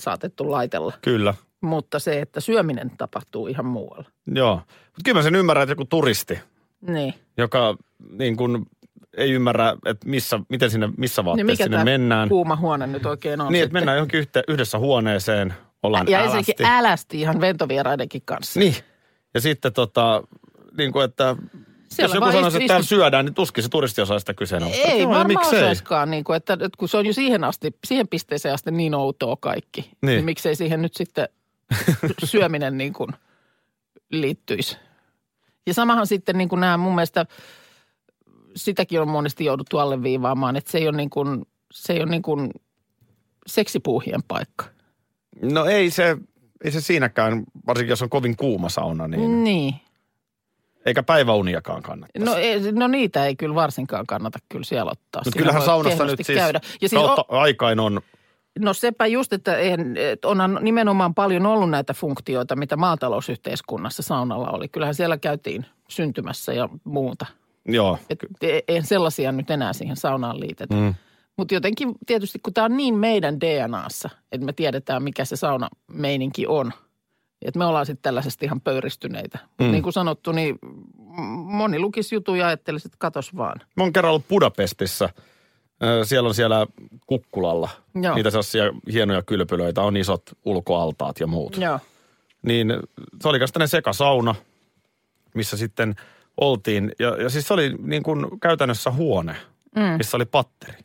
saatettu 0.00 0.50
laitella. 0.50 0.92
Kyllä, 1.02 1.34
Mutta 1.60 1.98
se, 1.98 2.20
että 2.20 2.40
syöminen 2.40 2.90
tapahtuu 2.98 3.46
ihan 3.46 3.66
muualla. 3.66 4.04
joo. 4.26 4.54
Mutta 4.56 5.00
kyllä 5.04 5.18
mä 5.18 5.22
sen 5.22 5.34
ymmärrän, 5.34 5.62
että 5.62 5.70
joku 5.72 5.84
turisti, 5.84 6.38
Niin. 6.80 7.14
joka 7.36 7.76
niin 8.18 8.36
kuin 8.36 8.66
ei 9.16 9.30
ymmärrä, 9.32 9.76
että 9.86 10.08
missä, 10.08 10.40
miten 10.48 10.70
sinne, 10.70 10.88
missä 10.96 11.22
Niin 11.22 11.26
vaatteessa 11.26 11.52
mikä 11.52 11.64
sinne 11.64 11.84
mennään. 11.84 12.28
kuuma 12.28 12.56
huone 12.56 12.86
nyt 12.86 13.06
oikein 13.06 13.40
on 13.40 13.52
Niin, 13.52 13.64
että 13.64 13.72
mennään 13.72 13.96
johonkin 13.96 14.20
yhte, 14.20 14.42
yhdessä 14.48 14.78
huoneeseen, 14.78 15.54
ollaan 15.82 16.06
Ja 16.08 16.18
älästi. 16.18 16.36
ensinnäkin 16.38 16.66
älästi 16.66 17.20
ihan 17.20 17.40
ventovieraidenkin 17.40 18.22
kanssa. 18.24 18.60
Niin. 18.60 18.74
Ja 19.34 19.40
sitten 19.40 19.72
tota, 19.72 20.22
niin 20.78 20.92
kuin 20.92 21.04
että 21.04 21.36
Siellä 21.92 22.14
jos 22.16 22.34
joku 22.34 22.38
istu- 22.46 22.56
että 22.56 22.66
täällä 22.68 22.86
syödään, 22.86 23.24
niin 23.24 23.34
tuskin 23.34 23.64
se 23.64 23.68
turisti 23.70 24.00
osaa 24.00 24.18
sitä 24.18 24.34
kyseenalaistaa. 24.34 24.90
Ei 24.90 25.00
ja 25.00 25.08
varmaan 25.08 25.26
miksei? 25.26 25.58
osaiskaan, 25.62 26.10
niin 26.10 26.24
kuin, 26.24 26.36
että, 26.36 26.52
että 26.52 26.70
kun 26.78 26.88
se 26.88 26.96
on 26.96 27.06
jo 27.06 27.12
siihen 27.12 27.44
asti, 27.44 27.76
siihen 27.86 28.08
pisteeseen 28.08 28.54
asti 28.54 28.70
niin 28.70 28.94
outoa 28.94 29.36
kaikki, 29.40 29.80
Niin. 29.80 30.06
niin 30.06 30.24
miksei 30.24 30.56
siihen 30.56 30.82
nyt 30.82 30.94
sitten 30.94 31.28
syöminen 32.24 32.78
niin 32.78 32.92
kuin 32.92 33.10
liittyisi. 34.10 34.76
Ja 35.66 35.74
samahan 35.74 36.06
sitten 36.06 36.38
niin 36.38 36.48
kuin 36.48 36.60
nämä 36.60 36.76
mun 36.76 36.94
mielestä, 36.94 37.26
sitäkin 38.56 39.00
on 39.00 39.08
monesti 39.08 39.44
jouduttu 39.44 39.78
alleviivaamaan, 39.78 40.56
että 40.56 40.70
se 40.70 40.78
ei 40.78 40.88
ole 40.88 40.96
niin 40.96 41.10
kuin, 41.10 41.46
se 41.72 41.92
ei 41.92 42.00
ole 42.02 42.10
niin 42.10 42.22
kuin 42.22 42.50
seksipuuhien 43.46 44.22
paikka. 44.28 44.64
No 45.42 45.64
ei 45.64 45.90
se, 45.90 46.16
ei 46.64 46.70
se 46.70 46.80
siinäkään, 46.80 47.42
varsinkin 47.66 47.90
jos 47.90 48.02
on 48.02 48.10
kovin 48.10 48.36
kuuma 48.36 48.68
sauna, 48.68 49.08
niin 49.08 49.44
Niin. 49.44 49.74
Eikä 50.86 51.02
päiväuniakaan 51.02 51.82
kannata. 51.82 52.12
No, 52.18 52.34
ei, 52.34 52.72
no 52.72 52.88
niitä 52.88 53.26
ei 53.26 53.36
kyllä 53.36 53.54
varsinkaan 53.54 54.06
kannata 54.06 54.38
kyllä 54.48 54.64
siellä 54.64 54.90
ottaa. 54.90 55.22
Mutta 55.24 55.38
kyllähän 55.38 55.62
saunassa 55.62 56.04
nyt 56.04 56.20
siis 56.22 56.38
käydä. 56.38 56.60
Ja 56.80 56.88
siis 56.88 57.02
kautta 57.02 57.24
o, 57.28 57.38
aikain 57.38 57.80
on, 57.80 58.00
no 58.58 58.72
sepä 58.74 59.06
just, 59.06 59.32
että 59.32 59.56
eihän, 59.56 59.96
et 59.96 60.24
onhan 60.24 60.58
nimenomaan 60.60 61.14
paljon 61.14 61.46
ollut 61.46 61.70
näitä 61.70 61.94
funktioita, 61.94 62.56
mitä 62.56 62.76
maatalousyhteiskunnassa 62.76 64.02
saunalla 64.02 64.50
oli. 64.50 64.68
Kyllähän 64.68 64.94
siellä 64.94 65.18
käytiin 65.18 65.66
syntymässä 65.88 66.52
ja 66.52 66.68
muuta. 66.84 67.26
joo, 67.64 67.98
Et 68.10 68.18
e- 68.42 68.60
eihän 68.68 68.86
sellaisia 68.86 69.32
nyt 69.32 69.50
enää 69.50 69.72
siihen 69.72 69.96
saunaan 69.96 70.40
liitetä. 70.40 70.74
Mm. 70.74 70.94
Mutta 71.36 71.54
jotenkin 71.54 71.94
tietysti, 72.06 72.38
kun 72.38 72.54
tämä 72.54 72.64
on 72.64 72.76
niin 72.76 72.94
meidän 72.94 73.40
DNAssa, 73.40 74.08
että 74.32 74.46
me 74.46 74.52
tiedetään, 74.52 75.02
mikä 75.02 75.24
se 75.24 75.36
saunameininki 75.36 76.46
on. 76.46 76.72
Että 77.44 77.58
me 77.58 77.64
ollaan 77.64 77.86
sitten 77.86 78.02
tällaisesta 78.02 78.44
ihan 78.44 78.60
pöyristyneitä. 78.60 79.38
Mm. 79.60 79.70
Niin 79.70 79.82
kuin 79.82 79.92
sanottu, 79.92 80.32
niin 80.32 80.58
moni 81.44 81.78
lukisi 81.78 82.14
jutuja 82.14 82.40
ja 82.40 82.46
ajattelisi, 82.46 82.88
että 82.88 82.98
katos 82.98 83.36
vaan. 83.36 83.60
Mä 83.76 83.82
oon 83.82 83.92
kerran 83.92 84.10
ollut 84.10 84.28
Budapestissa. 84.28 85.08
Siellä 86.04 86.28
on 86.28 86.34
siellä 86.34 86.66
Kukkulalla 87.06 87.68
Joo. 87.94 88.14
niitä 88.14 88.30
sellaisia 88.30 88.64
hienoja 88.92 89.22
kylpylöitä, 89.22 89.82
on 89.82 89.96
isot 89.96 90.22
ulkoaltaat 90.44 91.20
ja 91.20 91.26
muut. 91.26 91.56
Joo. 91.56 91.78
Niin 92.42 92.68
se 93.22 93.28
oli 93.28 93.38
tämmöinen 93.38 93.68
sekasauna, 93.68 94.34
missä 95.34 95.56
sitten 95.56 95.94
oltiin. 96.36 96.92
Ja, 96.98 97.22
ja 97.22 97.30
siis 97.30 97.48
se 97.48 97.54
oli 97.54 97.74
niin 97.78 98.02
kuin 98.02 98.40
käytännössä 98.40 98.90
huone, 98.90 99.36
mm. 99.76 99.82
missä 99.82 100.16
oli 100.16 100.24
patteri. 100.24 100.78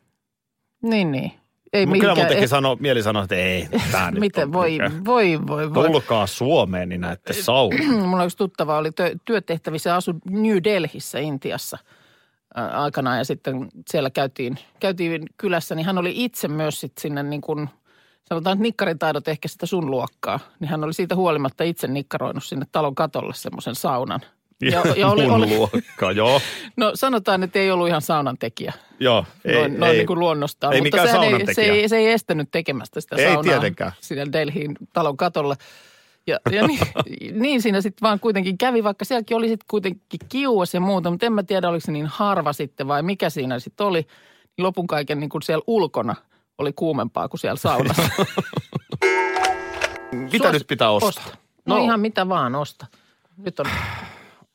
Niin, 0.81 1.11
niin. 1.11 1.31
Ei 1.74 1.86
Kyllä 1.86 1.95
mun 1.95 2.01
mihinkään- 2.03 2.27
teki 2.27 2.41
ei- 2.41 2.47
sano, 2.47 2.77
mieli 2.79 3.03
sanoa, 3.03 3.24
että 3.24 3.36
ei, 3.36 3.67
tää 3.91 4.12
nyt 4.12 4.19
Miten 4.27 4.53
voi, 4.53 4.77
voi, 5.05 5.39
voi, 5.47 5.74
voi. 5.74 5.88
Tulkaa 5.89 6.27
Suomeen, 6.27 6.89
niin 6.89 7.01
näette 7.01 7.33
sauna. 7.33 7.77
Mulla 8.07 8.24
yksi 8.24 8.38
tuttava 8.38 8.77
oli 8.77 8.89
tö- 8.89 9.17
työtehtävissä 9.25 9.95
asu 9.95 10.12
New 10.29 10.57
Delhissä 10.63 11.19
Intiassa 11.19 11.77
ää, 12.55 12.81
aikanaan 12.83 13.17
ja 13.17 13.24
sitten 13.24 13.67
siellä 13.89 14.09
käytiin, 14.09 14.57
käytiin 14.79 15.25
kylässä, 15.38 15.75
niin 15.75 15.86
hän 15.86 15.97
oli 15.97 16.13
itse 16.15 16.47
myös 16.47 16.79
sitten 16.79 17.01
sinne 17.01 17.24
niin 17.24 17.41
kuin, 17.41 17.69
sanotaan, 18.29 18.53
että 18.53 18.63
nikkaritaidot 18.63 19.27
ehkä 19.27 19.47
sitä 19.47 19.65
sun 19.65 19.91
luokkaa, 19.91 20.39
niin 20.59 20.69
hän 20.69 20.83
oli 20.83 20.93
siitä 20.93 21.15
huolimatta 21.15 21.63
itse 21.63 21.88
nikkaroinut 21.88 22.43
sinne 22.43 22.65
talon 22.71 22.95
katolle 22.95 23.33
semmoisen 23.36 23.75
saunan. 23.75 24.19
Ja, 24.61 24.83
ja 24.95 25.09
oli, 25.11 25.23
Mun 25.23 25.31
oli, 25.31 25.47
luokka, 25.57 26.11
joo. 26.11 26.41
no 26.77 26.91
sanotaan, 26.95 27.43
että 27.43 27.59
ei 27.59 27.71
ollut 27.71 27.87
ihan 27.87 28.01
saunan 28.01 28.37
tekijä. 28.37 28.73
joo 28.99 29.25
ei, 29.45 29.55
noin, 29.55 29.79
noin 29.79 29.91
ei, 29.91 29.97
niin 29.97 30.07
kuin 30.07 30.19
luonnostaan. 30.19 30.73
ei 30.73 30.81
mutta 30.81 30.97
mikään 31.01 31.23
ei, 31.23 31.29
saunan 31.31 31.55
se, 31.55 31.61
ei, 31.61 31.89
se 31.89 31.97
ei 31.97 32.07
estänyt 32.07 32.51
tekemästä 32.51 33.01
sitä 33.01 33.15
Ei 33.15 33.25
saunaa 33.25 33.43
tietenkään. 33.43 33.91
siinä 34.01 34.31
Delhiin 34.31 34.77
talon 34.93 35.17
katolla. 35.17 35.55
Ja, 36.27 36.39
ja 36.51 36.67
niin, 36.67 36.79
niin 37.41 37.61
siinä 37.61 37.81
sitten 37.81 38.07
vaan 38.07 38.19
kuitenkin 38.19 38.57
kävi, 38.57 38.83
vaikka 38.83 39.05
sielläkin 39.05 39.37
oli 39.37 39.47
sitten 39.47 39.65
kuitenkin 39.69 40.19
kiuas 40.29 40.73
ja 40.73 40.79
muuta, 40.79 41.11
mutta 41.11 41.25
en 41.25 41.33
mä 41.33 41.43
tiedä, 41.43 41.69
oliko 41.69 41.85
se 41.85 41.91
niin 41.91 42.05
harva 42.05 42.53
sitten 42.53 42.87
vai 42.87 43.03
mikä 43.03 43.29
siinä 43.29 43.59
sitten 43.59 43.87
oli. 43.87 44.01
Niin 44.57 44.63
lopun 44.65 44.87
kaiken 44.87 45.19
niin 45.19 45.29
kuin 45.29 45.41
siellä 45.41 45.63
ulkona 45.67 46.15
oli 46.57 46.73
kuumempaa 46.73 47.27
kuin 47.29 47.39
siellä 47.39 47.57
saunassa. 47.57 48.01
Mitä 50.11 50.37
Suos- 50.37 50.53
nyt 50.53 50.67
pitää 50.67 50.89
ostaa? 50.89 51.09
Osta. 51.09 51.37
No, 51.65 51.77
no 51.77 51.83
ihan 51.83 51.99
mitä 51.99 52.29
vaan 52.29 52.55
osta. 52.55 52.85
Nyt 53.37 53.59
on, 53.59 53.65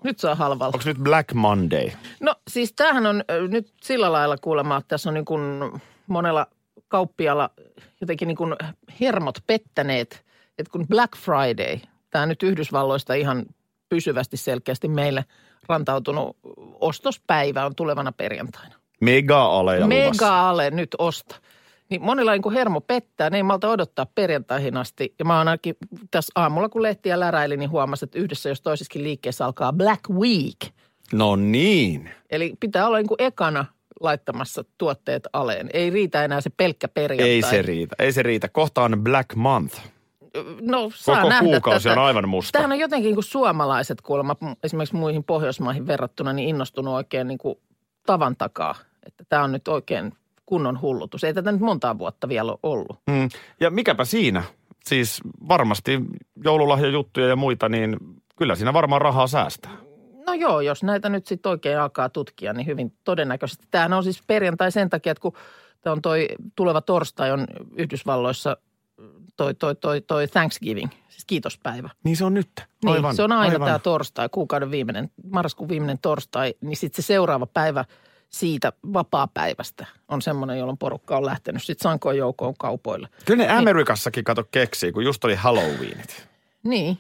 nyt 0.04 0.18
saa 0.18 0.34
halvalla. 0.34 0.72
Onko 0.74 0.80
nyt 0.84 0.98
Black 0.98 1.32
Monday? 1.34 1.90
No 2.20 2.34
siis 2.50 2.72
tämähän 2.72 3.06
on 3.06 3.24
ö, 3.30 3.48
nyt 3.48 3.72
sillä 3.82 4.12
lailla 4.12 4.36
kuulemma, 4.36 4.76
että 4.76 4.88
tässä 4.88 5.10
on 5.10 5.14
niin 5.14 5.24
kuin 5.24 5.40
monella 6.06 6.46
kauppialla 6.88 7.50
jotenkin 8.00 8.28
niin 8.28 8.36
kuin 8.36 8.56
hermot 9.00 9.38
pettäneet, 9.46 10.24
että 10.58 10.72
kun 10.72 10.88
Black 10.88 11.16
Friday, 11.16 11.78
tämä 12.10 12.26
nyt 12.26 12.42
Yhdysvalloista 12.42 13.14
ihan 13.14 13.46
pysyvästi 13.88 14.36
selkeästi 14.36 14.88
meille 14.88 15.24
rantautunut 15.68 16.36
ostospäivä 16.80 17.66
on 17.66 17.74
tulevana 17.74 18.12
perjantaina. 18.12 18.74
Mega-aleja 19.00 19.86
luvassa. 19.86 20.24
Mega-ale 20.24 20.70
nyt 20.70 20.90
osta. 20.98 21.36
Niin 21.92 22.02
monilla 22.02 22.32
niin 22.32 22.42
kuin 22.42 22.54
hermo 22.54 22.80
pettää, 22.80 23.30
ne 23.30 23.36
ei 23.36 23.42
malta 23.42 23.70
odottaa 23.70 24.06
perjantaihin 24.06 24.76
asti. 24.76 25.14
Ja 25.18 25.24
mä 25.24 25.38
oon 25.38 25.48
ainakin 25.48 25.76
tässä 26.10 26.32
aamulla, 26.34 26.68
kun 26.68 26.82
lehtiä 26.82 27.20
läräilin, 27.20 27.58
niin 27.58 27.70
huomasin, 27.70 28.06
että 28.06 28.18
yhdessä 28.18 28.48
jos 28.48 28.60
toisessakin 28.60 29.02
liikkeessä 29.02 29.44
alkaa 29.44 29.72
Black 29.72 30.10
Week– 30.10 30.58
No 31.12 31.36
niin. 31.36 32.10
Eli 32.30 32.54
pitää 32.60 32.86
olla 32.86 32.96
niin 32.96 33.06
kuin 33.06 33.22
ekana 33.22 33.64
laittamassa 34.00 34.64
tuotteet 34.78 35.28
aleen. 35.32 35.70
Ei 35.72 35.90
riitä 35.90 36.24
enää 36.24 36.40
se 36.40 36.50
pelkkä 36.50 36.88
perjantai. 36.88 37.28
Ei 37.28 37.42
se 37.42 37.62
riitä. 37.62 37.96
Ei 37.98 38.12
se 38.12 38.22
riitä. 38.22 38.48
Kohta 38.48 38.82
on 38.82 39.04
Black 39.04 39.34
Month. 39.34 39.80
No, 40.60 40.90
saa 40.94 41.16
Koko 41.16 41.28
nähdä 41.28 41.44
kuukausi 41.44 41.88
tätä. 41.88 42.00
on 42.00 42.06
aivan 42.06 42.28
musta. 42.28 42.52
Tämähän 42.52 42.72
on 42.72 42.78
jotenkin 42.78 43.06
niin 43.06 43.16
kuin 43.16 43.24
suomalaiset 43.24 44.00
kuulemma, 44.00 44.36
esimerkiksi 44.62 44.96
muihin 44.96 45.24
Pohjoismaihin 45.24 45.86
verrattuna, 45.86 46.32
niin 46.32 46.48
innostunut 46.48 46.94
oikein 46.94 47.28
niin 47.28 47.38
kuin 47.38 47.58
tavan 48.06 48.36
takaa. 48.36 48.74
Että 49.06 49.24
tämä 49.28 49.44
on 49.44 49.52
nyt 49.52 49.68
oikein 49.68 50.12
kunnon 50.46 50.80
hullutus. 50.80 51.24
Ei 51.24 51.34
tätä 51.34 51.52
nyt 51.52 51.60
montaa 51.60 51.98
vuotta 51.98 52.28
vielä 52.28 52.52
ole 52.52 52.58
ollut. 52.62 52.98
Mm. 53.10 53.28
Ja 53.60 53.70
mikäpä 53.70 54.04
siinä? 54.04 54.42
Siis 54.84 55.20
varmasti 55.48 56.00
joululahjajuttuja 56.44 57.26
ja 57.26 57.36
muita, 57.36 57.68
niin 57.68 57.96
kyllä 58.36 58.54
siinä 58.54 58.72
varmaan 58.72 59.02
rahaa 59.02 59.26
säästää. 59.26 59.72
No 60.26 60.34
joo, 60.34 60.60
jos 60.60 60.82
näitä 60.82 61.08
nyt 61.08 61.26
sitten 61.26 61.50
oikein 61.50 61.78
alkaa 61.78 62.08
tutkia, 62.08 62.52
niin 62.52 62.66
hyvin 62.66 62.92
todennäköisesti. 63.04 63.66
Tämähän 63.70 63.92
on 63.92 64.04
siis 64.04 64.22
perjantai 64.26 64.72
sen 64.72 64.90
takia, 64.90 65.12
että 65.12 65.22
kun 65.22 65.32
tämä 65.80 65.92
on 65.92 66.02
toi 66.02 66.28
tuleva 66.56 66.80
torstai 66.80 67.32
on 67.32 67.46
Yhdysvalloissa 67.76 68.56
toi, 69.36 69.54
toi, 69.54 69.74
toi, 69.74 70.00
toi 70.00 70.28
Thanksgiving, 70.28 70.90
siis 71.08 71.24
kiitospäivä. 71.24 71.90
Niin 72.04 72.16
se 72.16 72.24
on 72.24 72.34
nyt. 72.34 72.50
Niin, 72.84 72.92
Aivan, 72.92 73.16
se 73.16 73.22
on 73.22 73.32
aina 73.32 73.52
aivan. 73.52 73.66
tämä 73.66 73.78
torstai, 73.78 74.28
kuukauden 74.28 74.70
viimeinen, 74.70 75.10
marraskuun 75.30 75.68
viimeinen 75.68 75.98
torstai, 75.98 76.54
niin 76.60 76.76
sitten 76.76 77.02
se 77.02 77.06
seuraava 77.06 77.46
päivä 77.46 77.84
siitä 78.34 78.72
vapaa-päivästä 78.92 79.86
on 80.08 80.22
semmoinen, 80.22 80.58
jolloin 80.58 80.78
porukka 80.78 81.16
on 81.16 81.26
lähtenyt 81.26 81.62
sitten 81.62 81.82
sankoon 81.90 82.16
joukoon 82.16 82.54
kaupoille. 82.58 83.08
Kyllä 83.24 83.44
ne 83.44 83.52
Amerikassakin 83.52 84.24
kato 84.24 84.44
keksii, 84.50 84.92
kun 84.92 85.04
just 85.04 85.24
oli 85.24 85.34
Halloweenit. 85.34 86.28
Niin, 86.62 86.98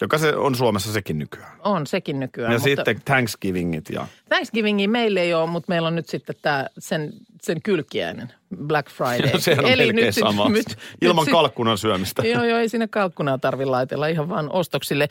Joka 0.00 0.18
se 0.18 0.36
on 0.36 0.54
Suomessa 0.54 0.92
sekin 0.92 1.18
nykyään. 1.18 1.52
on 1.64 1.86
sekin 1.86 2.20
nykyään. 2.20 2.52
Ja 2.52 2.58
mutta 2.58 2.68
sitten 2.84 3.02
Thanksgivingit 3.04 3.90
ja... 3.90 4.06
Thanksgivingia 4.28 4.88
meillä 4.88 5.20
ei 5.20 5.34
ole, 5.34 5.50
mutta 5.50 5.72
meillä 5.72 5.88
on 5.88 5.94
nyt 5.96 6.08
sitten 6.08 6.36
tämä 6.42 6.66
sen, 6.78 7.12
sen 7.42 7.62
kylkiäinen 7.62 8.32
Black 8.66 8.90
Friday. 8.90 9.40
Sehän 9.40 9.64
on 9.64 9.70
melkein 9.70 10.12
sit- 10.12 10.24
sama. 10.24 10.48
nyt- 10.48 10.78
Ilman 11.02 11.24
nyt 11.24 11.32
kalkkunan 11.32 11.78
syömistä. 11.78 12.22
Joo, 12.28 12.44
joo, 12.44 12.58
ei 12.58 12.68
sinne 12.68 12.88
kalkkunaa 12.88 13.38
tarvi 13.38 13.64
laitella 13.64 14.06
ihan 14.06 14.28
vaan 14.28 14.52
ostoksille. 14.52 15.08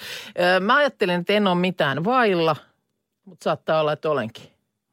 Mä 0.60 0.76
ajattelin, 0.76 1.20
että 1.22 1.34
en 1.34 1.48
ole 1.48 1.56
mitään 1.56 2.04
vailla, 2.04 2.56
mutta 3.26 3.44
saattaa 3.44 3.82
olla, 3.82 3.94
että 3.94 4.10
olenkin. 4.10 4.44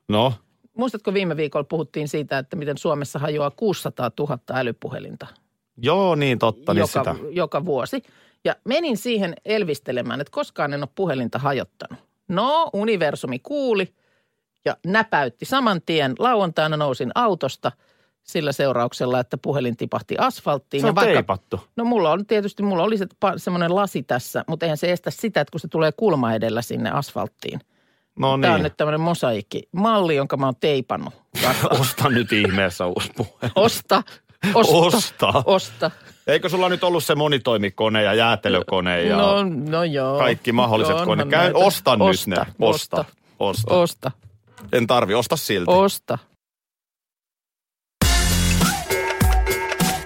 No, 0.08 0.32
Muistatko 0.78 1.14
viime 1.14 1.36
viikolla 1.36 1.64
puhuttiin 1.64 2.08
siitä, 2.08 2.38
että 2.38 2.56
miten 2.56 2.78
Suomessa 2.78 3.18
hajoaa 3.18 3.50
600 3.50 4.10
000 4.18 4.38
älypuhelinta 4.50 5.26
joo 5.82 6.14
niin 6.14 6.38
totta, 6.38 6.74
niin 6.74 6.80
joka, 6.80 7.14
sitä. 7.14 7.14
joka 7.30 7.64
vuosi. 7.64 8.02
Ja 8.44 8.56
menin 8.64 8.96
siihen 8.96 9.34
elvistelemään, 9.44 10.20
että 10.20 10.30
koskaan 10.30 10.72
en 10.72 10.82
ole 10.82 10.88
puhelinta 10.94 11.38
hajottanut. 11.38 11.98
No, 12.28 12.70
universumi 12.72 13.38
kuuli 13.38 13.94
ja 14.64 14.76
näpäytti 14.86 15.44
saman 15.44 15.82
tien. 15.86 16.14
Lauantaina 16.18 16.76
nousin 16.76 17.10
autosta 17.14 17.72
sillä 18.22 18.52
seurauksella, 18.52 19.20
että 19.20 19.38
puhelin 19.38 19.76
tipahti 19.76 20.14
asfalttiin. 20.18 20.80
Se 20.80 20.86
on 20.86 20.90
ja 20.90 20.94
vaikka, 20.94 21.12
teipattu. 21.12 21.60
No 21.76 21.84
mulla 21.84 22.10
on 22.12 22.26
tietysti, 22.26 22.62
mulla 22.62 22.82
oli 22.82 22.98
se, 22.98 23.06
semmoinen 23.36 23.74
lasi 23.74 24.02
tässä, 24.02 24.44
mutta 24.46 24.66
eihän 24.66 24.78
se 24.78 24.92
estä 24.92 25.10
sitä, 25.10 25.40
että 25.40 25.52
kun 25.52 25.60
se 25.60 25.68
tulee 25.68 25.92
kulma 25.92 26.34
edellä 26.34 26.62
sinne 26.62 26.90
asfalttiin. 26.90 27.60
No 28.18 28.28
Tämä 28.28 28.32
on 28.32 28.40
niin. 28.40 28.62
nyt 28.62 28.76
tämmöinen 28.76 29.00
mosaikki-malli, 29.00 30.16
jonka 30.16 30.36
mä 30.36 30.46
oon 30.46 30.56
teipannut. 30.60 31.14
Osta 31.80 32.08
nyt 32.08 32.32
ihmeessä 32.32 32.86
uusi 32.86 33.10
puhelin. 33.16 33.52
Osta, 33.54 34.02
osta, 34.54 34.76
Osta. 34.86 35.42
osta. 35.46 35.90
Eikö 36.26 36.48
sulla 36.48 36.68
nyt 36.68 36.84
ollut 36.84 37.04
se 37.04 37.14
monitoimikone 37.14 38.02
ja 38.02 38.14
jäätelökone 38.14 39.02
ja 39.02 39.16
No, 39.16 39.42
no 39.70 39.84
joo. 39.84 40.18
kaikki 40.18 40.52
mahdolliset 40.52 40.92
Onhan 40.92 41.06
koneet? 41.06 41.28
Käy, 41.28 41.42
näitä. 41.42 41.58
osta, 41.58 41.96
nyt 41.96 42.08
osta, 42.08 42.30
ne. 42.30 42.36
Osta. 42.60 43.04
Osta. 43.38 43.74
Osta. 43.74 44.10
En 44.72 44.86
tarvi, 44.86 45.14
osta 45.14 45.36
silti. 45.36 45.70
Osta. 45.70 46.18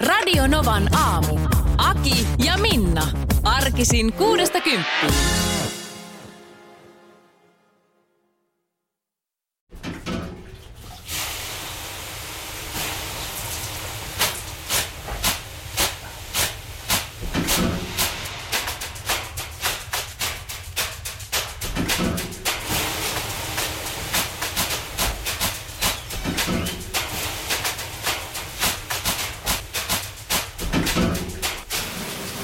Radio 0.07 0.46
Novan 0.46 0.88
aamu. 0.96 1.38
Aki 1.79 2.27
ja 2.44 2.59
Minna. 2.59 3.03
Arkisin 3.44 4.12
kuudesta 4.12 4.61
kymppiin. 4.61 5.14